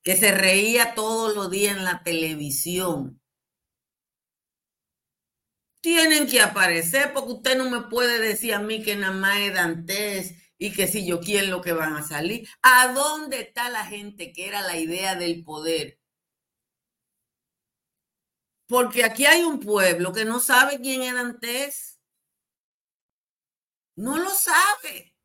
que 0.03 0.17
se 0.17 0.33
reía 0.33 0.93
todos 0.93 1.33
los 1.33 1.49
días 1.49 1.77
en 1.77 1.85
la 1.85 2.03
televisión, 2.03 3.21
tienen 5.79 6.27
que 6.27 6.41
aparecer 6.41 7.13
porque 7.13 7.31
usted 7.31 7.57
no 7.57 7.69
me 7.69 7.87
puede 7.87 8.19
decir 8.19 8.53
a 8.53 8.59
mí 8.59 8.83
que 8.83 8.97
nada 8.97 9.13
más 9.13 9.37
es 9.37 9.53
Dantes 9.53 10.46
y 10.57 10.73
que 10.73 10.87
si 10.87 11.05
yo 11.05 11.19
quién 11.19 11.49
lo 11.49 11.61
que 11.61 11.73
van 11.73 11.95
a 11.95 12.03
salir. 12.03 12.47
¿A 12.61 12.93
dónde 12.93 13.41
está 13.41 13.69
la 13.69 13.85
gente 13.85 14.33
que 14.33 14.47
era 14.47 14.61
la 14.61 14.77
idea 14.77 15.15
del 15.15 15.43
poder? 15.43 15.99
Porque 18.67 19.03
aquí 19.03 19.25
hay 19.25 19.43
un 19.43 19.59
pueblo 19.59 20.13
que 20.13 20.25
no 20.25 20.39
sabe 20.39 20.79
quién 20.79 21.01
era 21.01 21.21
antes. 21.21 21.99
No 23.95 24.17
lo 24.17 24.29
sabe. 24.29 25.15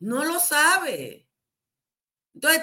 No 0.00 0.24
lo 0.24 0.40
sabe. 0.40 1.28
Entonces, 2.34 2.62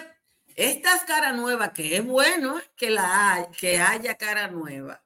estas 0.55 1.03
cara 1.03 1.33
nueva, 1.33 1.73
que 1.73 1.97
es 1.97 2.05
bueno 2.05 2.59
que, 2.75 2.89
la, 2.89 3.49
que 3.57 3.79
haya 3.79 4.15
cara 4.17 4.47
nueva, 4.47 5.03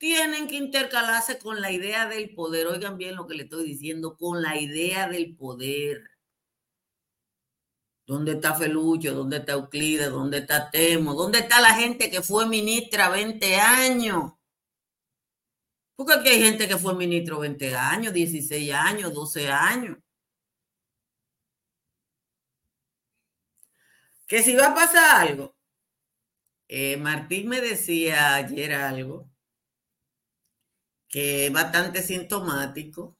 tienen 0.00 0.48
que 0.48 0.56
intercalarse 0.56 1.38
con 1.38 1.60
la 1.60 1.70
idea 1.70 2.08
del 2.08 2.34
poder. 2.34 2.66
Oigan 2.68 2.96
bien 2.96 3.16
lo 3.16 3.26
que 3.26 3.34
le 3.34 3.42
estoy 3.44 3.64
diciendo, 3.66 4.16
con 4.16 4.40
la 4.40 4.58
idea 4.58 5.06
del 5.06 5.36
poder. 5.36 6.10
¿Dónde 8.06 8.32
está 8.32 8.54
Felucho? 8.54 9.14
¿Dónde 9.14 9.36
está 9.38 9.52
Euclides? 9.52 10.10
¿Dónde 10.10 10.38
está 10.38 10.70
Temo? 10.70 11.14
¿Dónde 11.14 11.40
está 11.40 11.60
la 11.60 11.74
gente 11.74 12.10
que 12.10 12.22
fue 12.22 12.46
ministra 12.48 13.10
20 13.10 13.56
años? 13.56 14.32
Porque 15.94 16.14
aquí 16.14 16.28
hay 16.30 16.40
gente 16.40 16.66
que 16.66 16.78
fue 16.78 16.94
ministro 16.94 17.40
20 17.40 17.74
años, 17.76 18.14
16 18.14 18.72
años, 18.72 19.12
12 19.12 19.48
años. 19.48 19.98
Que 24.26 24.42
si 24.42 24.54
va 24.56 24.68
a 24.68 24.74
pasar 24.74 25.28
algo. 25.28 25.54
Eh, 26.68 26.96
Martín 26.96 27.48
me 27.48 27.60
decía 27.60 28.36
ayer 28.36 28.72
algo 28.72 29.29
que 31.10 31.46
es 31.46 31.52
bastante 31.52 32.02
sintomático. 32.02 33.18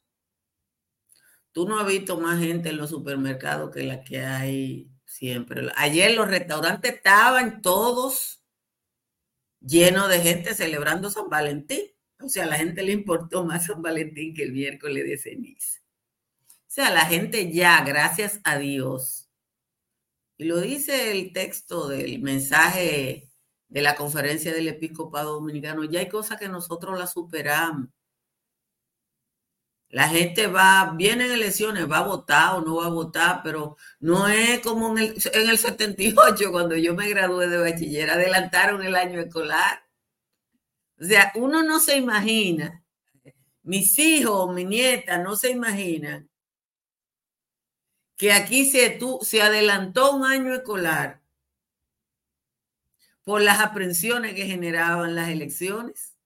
Tú 1.52 1.68
no 1.68 1.78
has 1.78 1.86
visto 1.86 2.18
más 2.18 2.40
gente 2.40 2.70
en 2.70 2.78
los 2.78 2.88
supermercados 2.88 3.70
que 3.70 3.82
la 3.82 4.02
que 4.02 4.20
hay 4.20 4.88
siempre. 5.04 5.70
Ayer 5.76 6.14
los 6.14 6.28
restaurantes 6.28 6.94
estaban 6.94 7.60
todos 7.60 8.42
llenos 9.60 10.08
de 10.08 10.20
gente 10.20 10.54
celebrando 10.54 11.10
San 11.10 11.28
Valentín. 11.28 11.82
O 12.20 12.28
sea, 12.28 12.44
a 12.44 12.46
la 12.46 12.56
gente 12.56 12.82
le 12.82 12.92
importó 12.92 13.44
más 13.44 13.66
San 13.66 13.82
Valentín 13.82 14.34
que 14.34 14.44
el 14.44 14.52
miércoles 14.52 15.04
de 15.04 15.18
ceniza. 15.18 15.80
O 16.46 16.72
sea, 16.72 16.90
la 16.90 17.04
gente 17.04 17.52
ya, 17.52 17.82
gracias 17.82 18.40
a 18.44 18.56
Dios, 18.58 19.28
y 20.40 20.44
lo 20.44 20.58
dice 20.58 21.10
el 21.10 21.34
texto 21.34 21.88
del 21.88 22.22
mensaje 22.22 23.29
de 23.70 23.82
la 23.82 23.94
conferencia 23.96 24.52
del 24.52 24.68
episcopado 24.68 25.34
dominicano, 25.34 25.84
ya 25.84 26.00
hay 26.00 26.08
cosas 26.08 26.38
que 26.38 26.48
nosotros 26.48 26.98
las 26.98 27.12
superamos. 27.12 27.88
La 29.88 30.08
gente 30.08 30.46
va, 30.46 30.92
viene 30.96 31.26
en 31.26 31.32
elecciones, 31.32 31.90
va 31.90 31.98
a 31.98 32.06
votar 32.06 32.54
o 32.56 32.60
no 32.60 32.76
va 32.76 32.86
a 32.86 32.90
votar, 32.90 33.40
pero 33.42 33.76
no 33.98 34.28
es 34.28 34.60
como 34.60 34.96
en 34.96 34.98
el, 34.98 35.14
en 35.32 35.48
el 35.50 35.58
78, 35.58 36.52
cuando 36.52 36.76
yo 36.76 36.94
me 36.94 37.08
gradué 37.08 37.48
de 37.48 37.58
bachiller, 37.58 38.10
adelantaron 38.10 38.82
el 38.84 38.94
año 38.94 39.20
escolar. 39.20 39.84
O 41.00 41.04
sea, 41.04 41.32
uno 41.34 41.62
no 41.64 41.80
se 41.80 41.96
imagina, 41.96 42.84
mis 43.62 43.98
hijos, 43.98 44.54
mi 44.54 44.64
nieta, 44.64 45.18
no 45.18 45.36
se 45.36 45.50
imaginan 45.50 46.28
que 48.16 48.32
aquí 48.32 48.66
se, 48.66 48.98
se 49.22 49.42
adelantó 49.42 50.12
un 50.12 50.24
año 50.24 50.54
escolar 50.54 51.19
por 53.30 53.42
las 53.42 53.60
aprensiones 53.60 54.34
que 54.34 54.46
generaban 54.46 55.14
las 55.14 55.28
elecciones. 55.28 56.18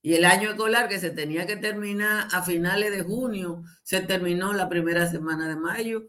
Y 0.00 0.14
el 0.14 0.24
año 0.24 0.50
escolar 0.50 0.88
que 0.88 1.00
se 1.00 1.10
tenía 1.10 1.44
que 1.44 1.56
terminar 1.56 2.28
a 2.30 2.44
finales 2.44 2.92
de 2.92 3.02
junio, 3.02 3.64
se 3.82 4.00
terminó 4.00 4.52
la 4.52 4.68
primera 4.68 5.10
semana 5.10 5.48
de 5.48 5.56
mayo, 5.56 6.06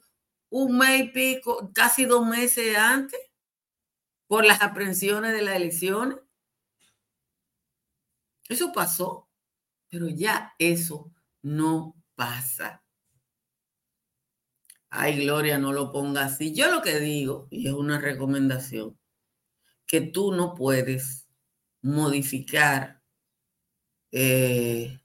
un 0.51 0.77
mes 0.77 1.05
y 1.05 1.07
pico, 1.07 1.71
casi 1.73 2.05
dos 2.05 2.23
meses 2.23 2.77
antes, 2.77 3.19
por 4.27 4.45
las 4.45 4.61
aprensiones 4.61 5.33
de 5.33 5.41
las 5.41 5.55
elecciones. 5.55 6.19
Eso 8.47 8.71
pasó, 8.71 9.27
pero 9.89 10.07
ya 10.07 10.53
eso 10.59 11.11
no 11.41 11.95
pasa. 12.13 12.83
Ay, 14.91 15.25
Gloria, 15.25 15.57
no 15.57 15.73
lo 15.73 15.91
ponga 15.91 16.25
así. 16.25 16.53
Yo 16.53 16.69
lo 16.69 16.83
que 16.83 16.99
digo, 16.99 17.47
y 17.49 17.67
es 17.67 17.73
una 17.73 17.99
recomendación, 17.99 19.00
que 19.91 19.99
tú 19.99 20.31
no 20.31 20.55
puedes 20.55 21.27
modificar 21.81 23.01
eh, 24.13 25.01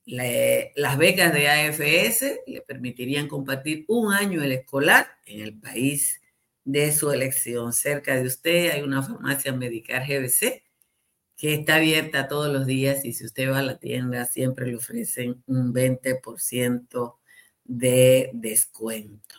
Las 0.09 0.97
becas 0.97 1.35
de 1.35 1.49
AFS 1.49 2.41
le 2.47 2.63
permitirían 2.63 3.29
compartir 3.29 3.85
un 3.89 4.13
año 4.13 4.43
el 4.43 4.53
escolar 4.53 5.07
en 5.27 5.43
el 5.43 5.59
país 5.59 6.21
de 6.65 6.93
su 6.93 7.11
elección. 7.11 7.73
Cerca 7.73 8.15
de 8.17 8.27
usted 8.27 8.71
hay 8.71 8.83
una 8.83 9.03
farmacia 9.03 9.53
Medicar 9.53 10.07
GBC 10.07 10.63
que 11.37 11.55
está 11.55 11.77
abierta 11.77 12.27
todos 12.27 12.53
los 12.53 12.67
días 12.67 13.05
y 13.05 13.13
si 13.13 13.25
usted 13.25 13.51
va 13.51 13.59
a 13.59 13.63
la 13.63 13.79
tienda 13.79 14.25
siempre 14.25 14.67
le 14.67 14.77
ofrecen 14.77 15.43
un 15.47 15.75
20% 15.75 17.15
de 17.65 18.31
descuento. 18.33 19.37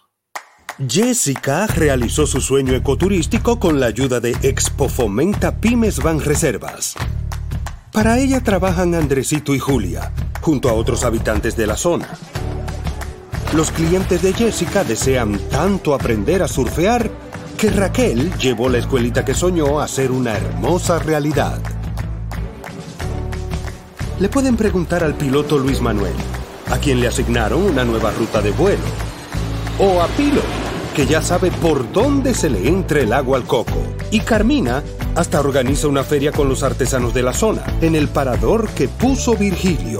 Jessica 0.87 1.67
realizó 1.67 2.25
su 2.25 2.39
sueño 2.39 2.73
ecoturístico 2.73 3.59
con 3.59 3.79
la 3.79 3.87
ayuda 3.87 4.19
de 4.19 4.31
Expo 4.43 4.87
Fomenta 4.87 5.59
Pymes 5.59 5.99
Van 6.01 6.21
Reservas. 6.21 6.95
Para 7.99 8.17
ella 8.17 8.39
trabajan 8.39 8.95
Andresito 8.95 9.53
y 9.53 9.59
Julia, 9.59 10.13
junto 10.39 10.69
a 10.69 10.73
otros 10.73 11.03
habitantes 11.03 11.57
de 11.57 11.67
la 11.67 11.75
zona. 11.75 12.07
Los 13.53 13.71
clientes 13.71 14.21
de 14.21 14.31
Jessica 14.31 14.85
desean 14.85 15.37
tanto 15.49 15.93
aprender 15.93 16.41
a 16.41 16.47
surfear 16.47 17.11
que 17.57 17.69
Raquel 17.69 18.31
llevó 18.37 18.69
la 18.69 18.77
escuelita 18.77 19.25
que 19.25 19.33
soñó 19.33 19.81
a 19.81 19.87
ser 19.89 20.11
una 20.11 20.37
hermosa 20.37 20.99
realidad. 20.99 21.59
Le 24.17 24.29
pueden 24.29 24.55
preguntar 24.55 25.03
al 25.03 25.15
piloto 25.15 25.57
Luis 25.57 25.81
Manuel, 25.81 26.15
a 26.71 26.77
quien 26.77 27.01
le 27.01 27.07
asignaron 27.09 27.61
una 27.63 27.83
nueva 27.83 28.11
ruta 28.11 28.41
de 28.41 28.51
vuelo, 28.51 28.85
o 29.77 30.01
a 30.01 30.07
Pilo, 30.07 30.43
que 30.95 31.05
ya 31.05 31.21
sabe 31.21 31.51
por 31.51 31.91
dónde 31.91 32.33
se 32.33 32.49
le 32.49 32.65
entra 32.65 33.01
el 33.01 33.11
agua 33.11 33.37
al 33.37 33.43
coco. 33.43 33.83
Y 34.09 34.21
Carmina 34.21 34.83
hasta 35.19 35.41
organiza 35.41 35.89
una 35.89 36.05
feria 36.05 36.31
con 36.31 36.47
los 36.47 36.63
artesanos 36.63 37.13
de 37.13 37.23
la 37.23 37.33
zona, 37.33 37.65
en 37.81 37.93
el 37.93 38.07
parador 38.07 38.69
que 38.69 38.87
puso 38.87 39.35
Virgilio. 39.35 39.99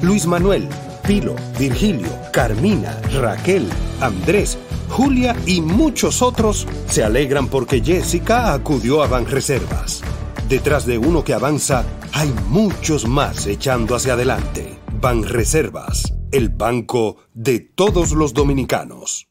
Luis 0.00 0.26
Manuel, 0.26 0.66
Pilo, 1.06 1.36
Virgilio, 1.58 2.08
Carmina, 2.32 2.98
Raquel, 3.20 3.68
Andrés, 4.00 4.56
Julia 4.88 5.36
y 5.44 5.60
muchos 5.60 6.22
otros 6.22 6.66
se 6.88 7.04
alegran 7.04 7.48
porque 7.48 7.82
Jessica 7.82 8.54
acudió 8.54 9.02
a 9.02 9.08
Banreservas. 9.08 10.00
Detrás 10.48 10.86
de 10.86 10.96
uno 10.96 11.22
que 11.22 11.34
avanza, 11.34 11.84
hay 12.14 12.32
muchos 12.48 13.06
más 13.06 13.46
echando 13.46 13.94
hacia 13.94 14.14
adelante. 14.14 14.78
Banreservas, 14.90 16.14
el 16.32 16.48
banco 16.48 17.18
de 17.34 17.60
todos 17.60 18.12
los 18.12 18.32
dominicanos. 18.32 19.25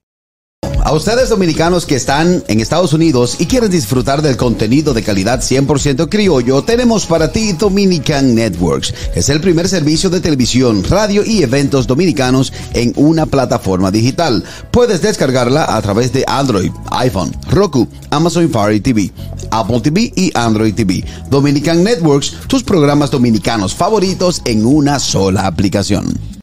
A 0.86 0.93
ustedes 0.93 1.30
dominicanos 1.30 1.88
que 1.88 1.95
están 1.95 2.43
en 2.48 2.60
Estados 2.60 2.93
Unidos 2.93 3.38
y 3.39 3.48
quieren 3.48 3.71
disfrutar 3.71 4.21
del 4.21 4.38
contenido 4.38 4.93
de 4.93 5.02
calidad 5.02 5.41
100% 5.41 6.10
criollo, 6.10 6.62
tenemos 6.62 7.08
para 7.08 7.32
ti 7.32 7.54
Dominican 7.54 8.36
Networks. 8.36 8.93
Es 9.15 9.30
el 9.30 9.41
primer 9.41 9.67
servicio 9.67 10.12
de 10.12 10.21
televisión, 10.21 10.84
radio 10.84 11.24
y 11.26 11.41
eventos 11.41 11.88
dominicanos 11.88 12.54
en 12.76 12.93
una 12.98 13.26
plataforma 13.26 13.89
digital. 13.89 14.43
Puedes 14.69 15.02
descargarla 15.02 15.76
a 15.76 15.82
través 15.82 16.13
de 16.13 16.24
Android, 16.28 16.71
iPhone, 16.91 17.36
Roku, 17.50 17.88
Amazon 18.12 18.48
Fire 18.52 18.80
TV, 18.80 19.12
Apple 19.50 19.82
TV 19.82 20.13
y 20.15 20.32
Android 20.36 20.76
TV. 20.76 21.04
Dominican 21.32 21.84
Networks, 21.84 22.36
tus 22.45 22.63
programas 22.63 23.10
dominicanos 23.10 23.74
favoritos 23.74 24.43
en 24.45 24.67
una 24.67 25.00
sola 25.00 25.48
aplicación 25.48 26.35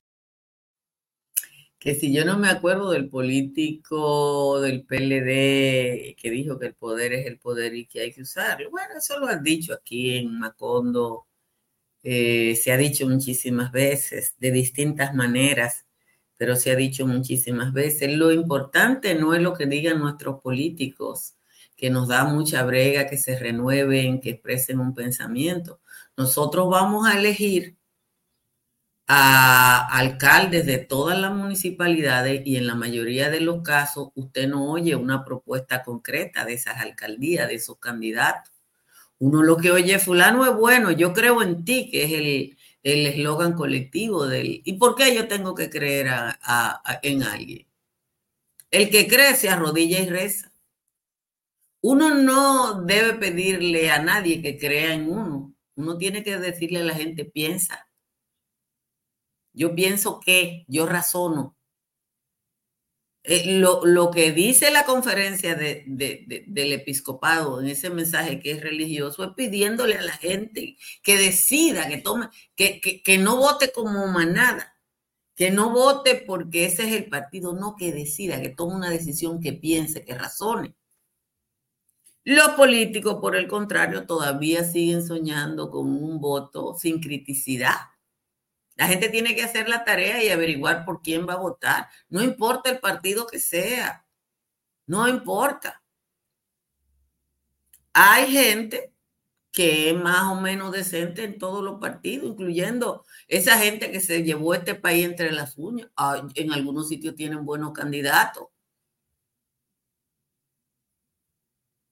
que 1.82 1.96
si 1.96 2.12
yo 2.12 2.24
no 2.24 2.38
me 2.38 2.48
acuerdo 2.48 2.92
del 2.92 3.08
político 3.08 4.60
del 4.60 4.84
PLD 4.84 6.14
que 6.16 6.30
dijo 6.30 6.56
que 6.56 6.66
el 6.66 6.74
poder 6.74 7.12
es 7.12 7.26
el 7.26 7.40
poder 7.40 7.74
y 7.74 7.86
que 7.86 8.02
hay 8.02 8.12
que 8.12 8.22
usarlo. 8.22 8.70
Bueno, 8.70 8.94
eso 8.98 9.18
lo 9.18 9.26
han 9.26 9.42
dicho 9.42 9.74
aquí 9.74 10.14
en 10.16 10.38
Macondo, 10.38 11.26
eh, 12.04 12.54
se 12.54 12.70
ha 12.70 12.76
dicho 12.76 13.08
muchísimas 13.08 13.72
veces, 13.72 14.36
de 14.38 14.52
distintas 14.52 15.12
maneras, 15.12 15.86
pero 16.36 16.54
se 16.54 16.70
ha 16.70 16.76
dicho 16.76 17.04
muchísimas 17.04 17.72
veces. 17.72 18.16
Lo 18.16 18.30
importante 18.30 19.16
no 19.16 19.34
es 19.34 19.42
lo 19.42 19.54
que 19.54 19.66
digan 19.66 19.98
nuestros 19.98 20.40
políticos, 20.40 21.34
que 21.76 21.90
nos 21.90 22.06
da 22.06 22.24
mucha 22.24 22.62
brega, 22.64 23.08
que 23.08 23.18
se 23.18 23.36
renueven, 23.36 24.20
que 24.20 24.30
expresen 24.30 24.78
un 24.78 24.94
pensamiento. 24.94 25.80
Nosotros 26.16 26.70
vamos 26.70 27.08
a 27.08 27.18
elegir 27.18 27.76
a 29.06 29.86
alcaldes 29.98 30.64
de 30.66 30.78
todas 30.78 31.18
las 31.18 31.32
municipalidades 31.34 32.42
y 32.46 32.56
en 32.56 32.66
la 32.66 32.74
mayoría 32.74 33.30
de 33.30 33.40
los 33.40 33.62
casos 33.62 34.08
usted 34.14 34.48
no 34.48 34.70
oye 34.70 34.96
una 34.96 35.24
propuesta 35.24 35.82
concreta 35.82 36.44
de 36.44 36.54
esas 36.54 36.78
alcaldías, 36.78 37.48
de 37.48 37.56
esos 37.56 37.78
candidatos. 37.78 38.52
Uno 39.18 39.42
lo 39.42 39.56
que 39.56 39.70
oye, 39.70 39.98
fulano 39.98 40.44
es 40.46 40.56
bueno, 40.56 40.90
yo 40.90 41.12
creo 41.12 41.42
en 41.42 41.64
ti, 41.64 41.90
que 41.90 42.04
es 42.04 42.56
el 42.82 43.06
eslogan 43.06 43.52
colectivo 43.52 44.26
del... 44.26 44.62
¿Y 44.64 44.72
por 44.74 44.96
qué 44.96 45.14
yo 45.14 45.28
tengo 45.28 45.54
que 45.54 45.70
creer 45.70 46.08
en 47.02 47.22
alguien? 47.22 47.66
El 48.70 48.90
que 48.90 49.06
cree 49.06 49.36
se 49.36 49.48
arrodilla 49.48 50.00
y 50.00 50.08
reza. 50.08 50.52
Uno 51.82 52.14
no 52.14 52.82
debe 52.82 53.14
pedirle 53.14 53.90
a 53.90 54.02
nadie 54.02 54.40
que 54.42 54.58
crea 54.58 54.94
en 54.94 55.08
uno. 55.08 55.54
Uno 55.76 55.98
tiene 55.98 56.24
que 56.24 56.38
decirle 56.38 56.80
a 56.80 56.84
la 56.84 56.94
gente, 56.94 57.24
piensa, 57.24 57.88
yo 59.52 59.74
pienso 59.74 60.20
que, 60.20 60.64
yo 60.68 60.86
razono. 60.86 61.56
Eh, 63.24 63.60
lo, 63.60 64.10
que 64.10 64.32
dice 64.32 64.72
la 64.72 64.84
conferencia 64.84 65.54
del 65.54 66.72
episcopado 66.72 67.60
en 67.60 67.68
ese 67.68 67.88
mensaje 67.88 68.40
que 68.40 68.50
es 68.50 68.60
religioso 68.60 69.22
es 69.22 69.30
pidiéndole 69.36 69.94
a 69.96 70.02
la 70.02 70.14
gente 70.14 70.76
que 71.04 71.16
decida, 71.16 71.88
que 71.88 71.98
tome, 71.98 72.30
que, 72.56 72.80
que 72.80 73.18
no 73.18 73.36
vote 73.36 73.70
como 73.70 74.08
manada, 74.08 74.76
que 75.36 75.52
no 75.52 75.70
vote 75.70 76.24
porque 76.26 76.64
ese 76.64 76.88
es 76.88 76.94
el 76.94 77.08
partido, 77.08 77.52
no 77.52 77.76
que 77.76 77.92
decida, 77.92 78.40
que 78.40 78.50
tome 78.50 78.74
una 78.74 78.90
decisión, 78.90 79.40
que 79.40 79.52
piense, 79.52 80.04
que 80.04 80.14
razone. 80.18 80.74
Los 82.24 82.50
políticos, 82.50 83.18
por 83.20 83.36
el 83.36 83.46
contrario, 83.46 84.06
todavía 84.06 84.64
siguen 84.64 85.06
soñando 85.06 85.70
con 85.70 85.86
un 85.88 86.20
voto 86.20 86.74
sin 86.76 87.00
criticidad 87.00 87.76
la 88.82 88.88
gente 88.88 89.10
tiene 89.10 89.36
que 89.36 89.44
hacer 89.44 89.68
la 89.68 89.84
tarea 89.84 90.24
y 90.24 90.28
averiguar 90.30 90.84
por 90.84 91.02
quién 91.02 91.24
va 91.24 91.34
a 91.34 91.36
votar. 91.36 91.88
No 92.08 92.20
importa 92.20 92.68
el 92.68 92.80
partido 92.80 93.28
que 93.28 93.38
sea. 93.38 94.04
No 94.86 95.06
importa. 95.06 95.84
Hay 97.92 98.32
gente 98.32 98.92
que 99.52 99.90
es 99.90 99.96
más 99.96 100.24
o 100.32 100.40
menos 100.40 100.72
decente 100.72 101.22
en 101.22 101.38
todos 101.38 101.62
los 101.62 101.78
partidos, 101.78 102.26
incluyendo 102.26 103.04
esa 103.28 103.56
gente 103.56 103.92
que 103.92 104.00
se 104.00 104.24
llevó 104.24 104.52
este 104.52 104.74
país 104.74 105.04
entre 105.04 105.30
las 105.30 105.56
uñas. 105.56 105.88
En 106.34 106.52
algunos 106.52 106.88
sitios 106.88 107.14
tienen 107.14 107.44
buenos 107.46 107.72
candidatos. 107.72 108.48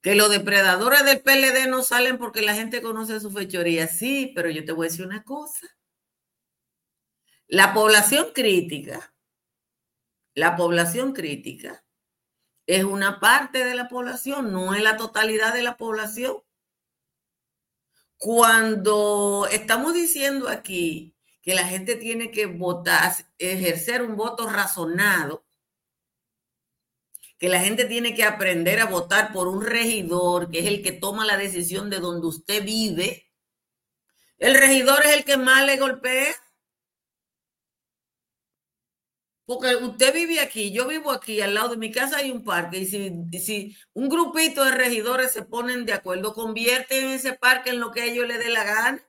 Que 0.03 0.17
los 0.17 0.29
depredadores 0.29 1.05
del 1.05 1.21
PLD 1.21 1.69
no 1.69 1.85
salen 1.85 2.19
porque 2.19 2.43
la 2.43 2.57
gente 2.57 2.83
conoce 2.83 3.21
su 3.21 3.31
fechoría. 3.31 3.87
Sí, 3.87 4.33
pero 4.35 4.51
yo 4.51 4.65
te 4.65 4.73
voy 4.73 4.89
a 4.89 4.91
decir 4.91 5.07
una 5.07 5.23
cosa. 5.23 5.69
La 7.53 7.75
población 7.75 8.29
crítica, 8.33 9.13
la 10.35 10.55
población 10.55 11.13
crítica 11.13 11.85
es 12.65 12.85
una 12.85 13.19
parte 13.19 13.65
de 13.65 13.75
la 13.75 13.89
población, 13.89 14.53
no 14.53 14.73
es 14.73 14.81
la 14.85 14.97
totalidad 14.97 15.53
de 15.53 15.65
la 15.65 15.77
población. 15.77 16.45
Cuando 18.19 19.49
estamos 19.51 19.95
diciendo 19.95 20.49
aquí 20.49 21.17
que 21.43 21.57
la 21.57 21.67
gente 21.67 21.97
tiene 21.97 22.31
que 22.31 22.47
votar, 22.47 23.15
ejercer 23.37 24.03
un 24.03 24.15
voto 24.15 24.49
razonado, 24.49 25.45
que 27.37 27.49
la 27.49 27.59
gente 27.59 27.85
tiene 27.87 28.15
que 28.15 28.23
aprender 28.23 28.79
a 28.79 28.87
votar 28.87 29.33
por 29.33 29.49
un 29.49 29.67
regidor, 29.67 30.53
que 30.53 30.61
es 30.61 30.67
el 30.67 30.85
que 30.85 30.93
toma 30.93 31.27
la 31.27 31.37
decisión 31.37 31.91
de 31.91 31.99
donde 31.99 32.29
usted 32.29 32.63
vive, 32.63 33.29
el 34.39 34.55
regidor 34.55 35.05
es 35.05 35.17
el 35.17 35.25
que 35.25 35.37
más 35.37 35.67
le 35.67 35.79
golpea. 35.79 36.33
Porque 39.51 39.75
usted 39.75 40.15
vive 40.15 40.39
aquí, 40.39 40.71
yo 40.71 40.87
vivo 40.87 41.11
aquí, 41.11 41.41
al 41.41 41.55
lado 41.55 41.71
de 41.71 41.77
mi 41.77 41.91
casa 41.91 42.19
hay 42.19 42.31
un 42.31 42.45
parque, 42.45 42.79
y 42.79 42.87
si, 42.87 43.77
un 43.95 44.09
grupito 44.09 44.65
de 44.65 44.71
regidores 44.71 45.33
se 45.33 45.43
ponen 45.43 45.85
de 45.87 45.93
acuerdo, 45.93 46.35
convierten 46.35 47.09
ese 47.09 47.33
parque 47.35 47.71
en 47.71 47.81
lo 47.81 47.91
que 47.91 48.03
a 48.03 48.05
ellos 48.05 48.29
les 48.29 48.39
dé 48.39 48.49
la 48.51 48.63
gana. 48.63 49.03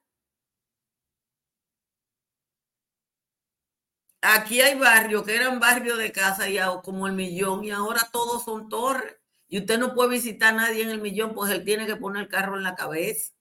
Aquí 4.22 4.62
hay 4.62 4.78
barrios 4.80 5.24
que 5.24 5.36
eran 5.36 5.60
barrios 5.60 5.98
de 6.00 6.12
casa 6.12 6.50
ya 6.50 6.70
como 6.84 7.06
el 7.08 7.14
millón 7.14 7.64
y 7.64 7.70
ahora 7.72 8.10
todos 8.12 8.44
son 8.44 8.68
torres. 8.70 9.16
Y 9.48 9.60
usted 9.60 9.78
no 9.78 9.94
puede 9.94 10.10
visitar 10.10 10.54
a 10.56 10.58
nadie 10.58 10.82
en 10.84 10.90
el 10.90 11.02
millón, 11.02 11.34
pues 11.36 11.52
él 11.52 11.64
tiene 11.64 11.86
que 11.86 11.98
poner 11.98 12.24
el 12.24 12.30
carro 12.30 12.58
en 12.58 12.64
la 12.64 12.76
cabeza. 12.76 13.32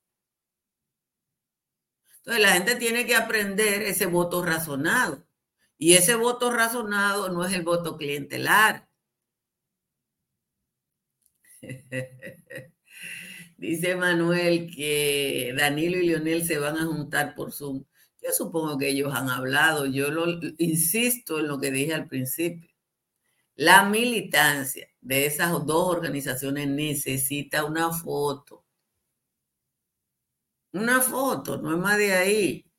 Entonces 2.17 2.43
la 2.43 2.51
gente 2.53 2.75
tiene 2.75 3.05
que 3.07 3.15
aprender 3.15 3.81
ese 3.81 4.05
voto 4.05 4.43
razonado. 4.45 5.25
Y 5.81 5.95
ese 5.95 6.13
voto 6.13 6.51
razonado 6.51 7.29
no 7.29 7.43
es 7.43 7.53
el 7.53 7.63
voto 7.63 7.97
clientelar. 7.97 8.87
Dice 13.57 13.95
Manuel 13.95 14.69
que 14.75 15.55
Danilo 15.57 15.97
y 15.97 16.05
Leonel 16.05 16.45
se 16.45 16.59
van 16.59 16.77
a 16.77 16.85
juntar 16.85 17.33
por 17.33 17.51
Zoom. 17.51 17.83
Yo 18.21 18.31
supongo 18.31 18.77
que 18.77 18.89
ellos 18.89 19.11
han 19.11 19.29
hablado. 19.29 19.87
Yo 19.87 20.11
lo 20.11 20.39
insisto 20.59 21.39
en 21.39 21.47
lo 21.47 21.59
que 21.59 21.71
dije 21.71 21.95
al 21.95 22.07
principio. 22.07 22.69
La 23.55 23.83
militancia 23.83 24.87
de 25.01 25.25
esas 25.25 25.51
dos 25.65 25.87
organizaciones 25.95 26.67
necesita 26.67 27.65
una 27.65 27.91
foto. 27.91 28.63
Una 30.73 31.01
foto, 31.01 31.57
no 31.57 31.71
es 31.71 31.77
más 31.79 31.97
de 31.97 32.13
ahí. 32.13 32.70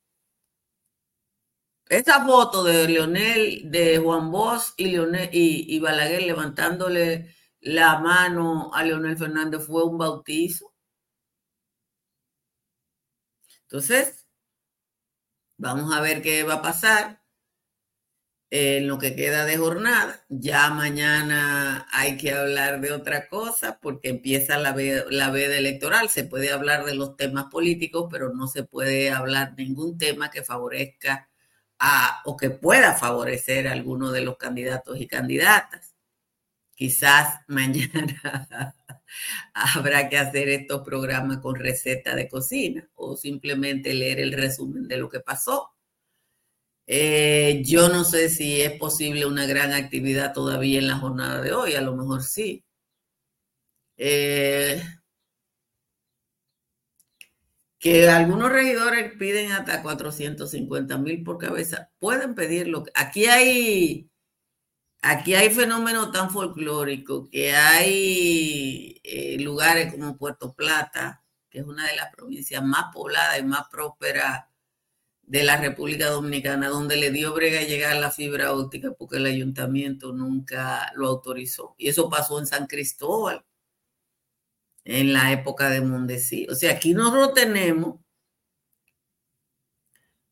Esa 1.89 2.25
foto 2.25 2.63
de 2.63 2.87
Leonel, 2.87 3.69
de 3.71 3.97
Juan 3.99 4.31
Bosch 4.31 4.73
y, 4.77 4.85
Leonel, 4.87 5.29
y, 5.31 5.79
Balaguer 5.79 6.23
levantándole 6.23 7.35
la 7.61 7.99
mano 7.99 8.73
a 8.73 8.83
Leonel 8.83 9.17
Fernández 9.17 9.65
fue 9.65 9.83
un 9.83 9.97
bautizo. 9.97 10.73
Entonces, 13.63 14.25
vamos 15.57 15.93
a 15.93 16.01
ver 16.01 16.21
qué 16.21 16.43
va 16.43 16.55
a 16.55 16.61
pasar 16.61 17.21
en 18.49 18.87
lo 18.87 18.97
que 18.99 19.15
queda 19.15 19.45
de 19.45 19.57
jornada. 19.57 20.25
Ya 20.29 20.69
mañana 20.69 21.87
hay 21.91 22.17
que 22.17 22.33
hablar 22.33 22.81
de 22.81 22.91
otra 22.91 23.27
cosa 23.27 23.79
porque 23.81 24.09
empieza 24.09 24.57
la, 24.57 24.75
la 25.09 25.31
veda 25.31 25.57
electoral. 25.57 26.09
Se 26.09 26.23
puede 26.23 26.51
hablar 26.51 26.85
de 26.85 26.95
los 26.95 27.17
temas 27.17 27.45
políticos, 27.45 28.07
pero 28.11 28.33
no 28.33 28.47
se 28.47 28.63
puede 28.63 29.11
hablar 29.11 29.55
ningún 29.57 29.97
tema 29.97 30.29
que 30.31 30.43
favorezca 30.43 31.29
o 32.25 32.37
que 32.37 32.49
pueda 32.49 32.93
favorecer 32.93 33.67
a 33.67 33.73
alguno 33.73 34.11
de 34.11 34.21
los 34.21 34.37
candidatos 34.37 34.99
y 34.99 35.07
candidatas. 35.07 35.93
Quizás 36.75 37.39
mañana 37.47 38.75
habrá 39.53 40.09
que 40.09 40.17
hacer 40.17 40.49
estos 40.49 40.81
programas 40.83 41.39
con 41.39 41.55
receta 41.55 42.15
de 42.15 42.27
cocina 42.27 42.89
o 42.95 43.15
simplemente 43.15 43.93
leer 43.93 44.19
el 44.19 44.33
resumen 44.33 44.87
de 44.87 44.97
lo 44.97 45.09
que 45.09 45.19
pasó. 45.19 45.71
Eh, 46.85 47.61
yo 47.65 47.87
no 47.89 48.03
sé 48.03 48.29
si 48.29 48.61
es 48.61 48.73
posible 48.77 49.25
una 49.25 49.45
gran 49.45 49.71
actividad 49.73 50.33
todavía 50.33 50.79
en 50.79 50.87
la 50.89 50.97
jornada 50.97 51.41
de 51.41 51.53
hoy, 51.53 51.75
a 51.75 51.81
lo 51.81 51.95
mejor 51.95 52.23
sí. 52.23 52.65
Eh, 53.97 54.81
que 57.83 58.07
algunos 58.07 58.49
regidores 58.49 59.11
piden 59.17 59.51
hasta 59.51 59.81
450 59.81 60.97
mil 60.99 61.21
por 61.21 61.37
cabeza, 61.37 61.91
pueden 61.99 62.33
pedirlo. 62.33 62.85
Aquí 62.95 63.25
hay, 63.25 64.09
aquí 65.01 65.35
hay 65.35 65.49
fenómenos 65.49 66.13
tan 66.13 66.29
folclóricos 66.29 67.27
que 67.29 67.53
hay 67.53 69.01
eh, 69.03 69.37
lugares 69.41 69.91
como 69.91 70.17
Puerto 70.17 70.53
Plata, 70.53 71.25
que 71.49 71.59
es 71.59 71.65
una 71.65 71.85
de 71.85 71.97
las 71.97 72.09
provincias 72.15 72.63
más 72.63 72.85
pobladas 72.93 73.39
y 73.39 73.43
más 73.43 73.67
prósperas 73.69 74.45
de 75.23 75.43
la 75.43 75.57
República 75.57 76.09
Dominicana, 76.09 76.69
donde 76.69 76.95
le 76.95 77.11
dio 77.11 77.33
brega 77.33 77.63
llegar 77.63 77.97
la 77.97 78.11
fibra 78.11 78.53
óptica 78.53 78.93
porque 78.97 79.17
el 79.17 79.25
ayuntamiento 79.25 80.13
nunca 80.13 80.89
lo 80.95 81.09
autorizó. 81.09 81.75
Y 81.77 81.89
eso 81.89 82.09
pasó 82.09 82.39
en 82.39 82.47
San 82.47 82.65
Cristóbal 82.65 83.43
en 84.85 85.13
la 85.13 85.31
época 85.31 85.69
de 85.69 85.81
Mondesi. 85.81 86.47
O 86.49 86.55
sea, 86.55 86.73
aquí 86.73 86.93
nosotros 86.93 87.33
tenemos, 87.33 87.99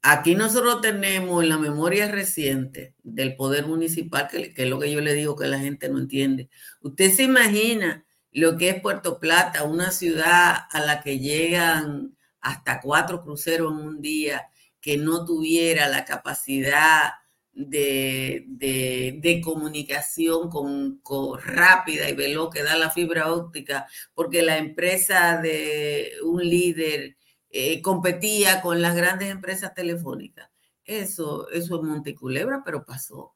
aquí 0.01 0.35
nosotros 0.35 0.81
tenemos 0.81 1.43
en 1.43 1.49
la 1.49 1.57
memoria 1.57 2.09
reciente 2.09 2.95
del 3.03 3.35
poder 3.35 3.65
municipal, 3.67 4.27
que, 4.27 4.53
es 4.55 4.69
lo 4.69 4.79
que 4.79 4.91
yo 4.91 5.01
le 5.01 5.13
digo 5.13 5.35
que 5.35 5.47
la 5.47 5.59
gente 5.59 5.89
no 5.89 5.99
entiende. 5.99 6.49
Usted 6.81 7.11
se 7.11 7.23
imagina 7.23 8.05
lo 8.31 8.57
que 8.57 8.69
es 8.69 8.81
Puerto 8.81 9.19
Plata, 9.19 9.63
una 9.63 9.91
ciudad 9.91 10.55
a 10.69 10.79
la 10.81 11.01
que 11.01 11.19
llegan 11.19 12.17
hasta 12.39 12.79
cuatro 12.81 13.23
cruceros 13.23 13.71
en 13.71 13.85
un 13.85 14.01
día, 14.01 14.49
que 14.79 14.97
no 14.97 15.25
tuviera 15.25 15.87
la 15.87 16.05
capacidad 16.05 17.11
de, 17.53 19.41
comunicación 19.43 20.49
con, 20.49 21.01
rápida 21.43 22.09
y 22.09 22.15
veloz 22.15 22.53
que 22.53 22.63
da 22.63 22.75
la 22.77 22.91
fibra 22.91 23.33
óptica, 23.33 23.87
porque 24.13 24.41
la 24.41 24.57
empresa 24.57 25.37
de 25.41 26.13
un 26.23 26.41
líder 26.47 27.17
eh, 27.49 27.81
competía 27.81 28.61
con 28.61 28.81
las 28.81 28.95
grandes 28.95 29.29
empresas 29.29 29.73
telefónicas. 29.73 30.49
Eso, 30.85 31.49
eso 31.51 31.75
es 31.75 31.81
Monteculebra, 31.83 32.63
pero 32.65 32.85
pasó. 32.85 33.35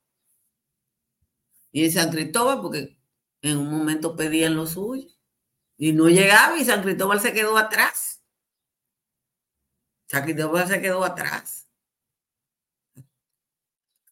Y 1.71 1.85
en 1.85 1.91
San 1.91 2.09
Cristóbal, 2.09 2.61
porque 2.61 2.97
en 3.41 3.57
un 3.57 3.69
momento 3.69 4.15
pedían 4.15 4.55
lo 4.55 4.65
suyo 4.65 5.09
y 5.77 5.93
no 5.93 6.07
llegaba 6.09 6.57
y 6.57 6.65
San 6.65 6.81
Cristóbal 6.81 7.19
se 7.19 7.33
quedó 7.33 7.57
atrás. 7.57 8.23
San 10.07 10.23
Cristóbal 10.23 10.67
se 10.67 10.81
quedó 10.81 11.03
atrás 11.03 11.64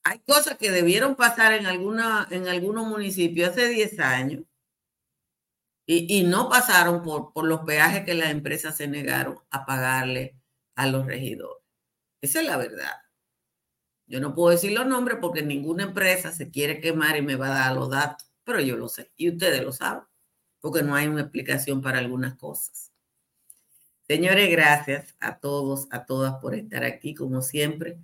hay 0.04 0.20
cosas 0.20 0.58
que 0.58 0.72
debieron 0.72 1.16
pasar 1.16 1.54
en, 1.54 1.66
alguna, 1.66 2.28
en 2.30 2.48
algunos 2.48 2.86
municipios 2.88 3.50
hace 3.50 3.70
10 3.70 4.00
años 4.00 4.44
y, 5.86 6.24
no 6.24 6.50
pasaron 6.50 7.04
por, 7.04 7.34
por, 7.34 7.46
los 7.46 7.62
peajes 7.62 8.06
que 8.06 8.14
las 8.14 8.30
empresas 8.30 8.78
se 8.78 8.88
negaron 8.88 9.40
a 9.50 9.66
pagarle 9.66 10.38
a 10.76 10.88
los 10.88 11.06
regidores. 11.06 11.62
Esa 12.22 12.40
es 12.40 12.46
la 12.46 12.56
verdad. 12.56 12.94
Yo 14.08 14.22
no 14.22 14.34
puedo 14.34 14.52
decir 14.52 14.72
los 14.72 14.86
nombres 14.86 15.18
porque 15.20 15.42
ninguna 15.42 15.84
empresa 15.84 16.32
se 16.32 16.50
quiere 16.52 16.80
quemar 16.80 17.18
y 17.18 17.22
me 17.22 17.36
va 17.36 17.48
a 17.48 17.60
dar 17.60 17.76
los 17.76 17.90
datos, 17.90 18.32
pero 18.44 18.62
yo 18.62 18.78
lo 18.78 18.88
sé 18.88 19.12
y 19.18 19.30
ustedes 19.30 19.62
lo 19.62 19.74
saben, 19.74 20.04
porque 20.62 20.84
no 20.84 20.96
hay 20.96 21.08
una 21.08 21.22
explicación 21.22 21.82
para 21.82 22.00
algunas 22.00 22.36
cosas. 22.36 22.92
Señores, 24.08 24.50
gracias 24.52 25.16
a 25.20 25.40
todos, 25.40 25.88
a 25.92 26.06
todas 26.06 26.36
por 26.36 26.56
estar 26.56 26.84
aquí, 26.84 27.14
como 27.16 27.42
siempre. 27.42 27.98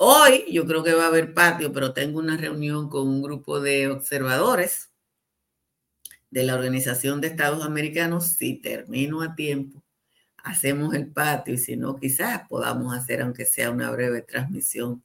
Hoy 0.00 0.44
yo 0.52 0.64
creo 0.64 0.84
que 0.84 0.94
va 0.94 1.06
a 1.06 1.08
haber 1.08 1.34
patio, 1.34 1.72
pero 1.72 1.92
tengo 1.92 2.20
una 2.20 2.36
reunión 2.36 2.88
con 2.88 3.08
un 3.08 3.20
grupo 3.20 3.60
de 3.60 3.88
observadores 3.88 4.92
de 6.30 6.44
la 6.44 6.54
Organización 6.54 7.20
de 7.20 7.26
Estados 7.26 7.64
Americanos. 7.64 8.28
Si 8.28 8.54
termino 8.54 9.22
a 9.22 9.34
tiempo, 9.34 9.82
hacemos 10.36 10.94
el 10.94 11.08
patio 11.08 11.54
y 11.54 11.58
si 11.58 11.76
no, 11.76 11.96
quizás 11.96 12.46
podamos 12.48 12.96
hacer, 12.96 13.22
aunque 13.22 13.44
sea 13.44 13.72
una 13.72 13.90
breve 13.90 14.22
transmisión 14.22 15.02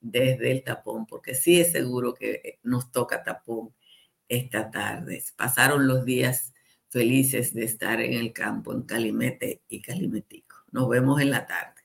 desde 0.00 0.52
el 0.52 0.62
tapón, 0.62 1.06
porque 1.06 1.34
sí 1.34 1.58
es 1.58 1.72
seguro 1.72 2.12
que 2.12 2.58
nos 2.62 2.92
toca 2.92 3.22
tapón 3.24 3.74
esta 4.28 4.70
tarde. 4.70 5.24
Pasaron 5.36 5.86
los 5.88 6.04
días 6.04 6.52
felices 6.90 7.54
de 7.54 7.64
estar 7.64 7.98
en 8.02 8.12
el 8.12 8.34
campo, 8.34 8.74
en 8.74 8.82
Calimete 8.82 9.62
y 9.68 9.80
Calimetico. 9.80 10.56
Nos 10.70 10.86
vemos 10.90 11.22
en 11.22 11.30
la 11.30 11.46
tarde. 11.46 11.80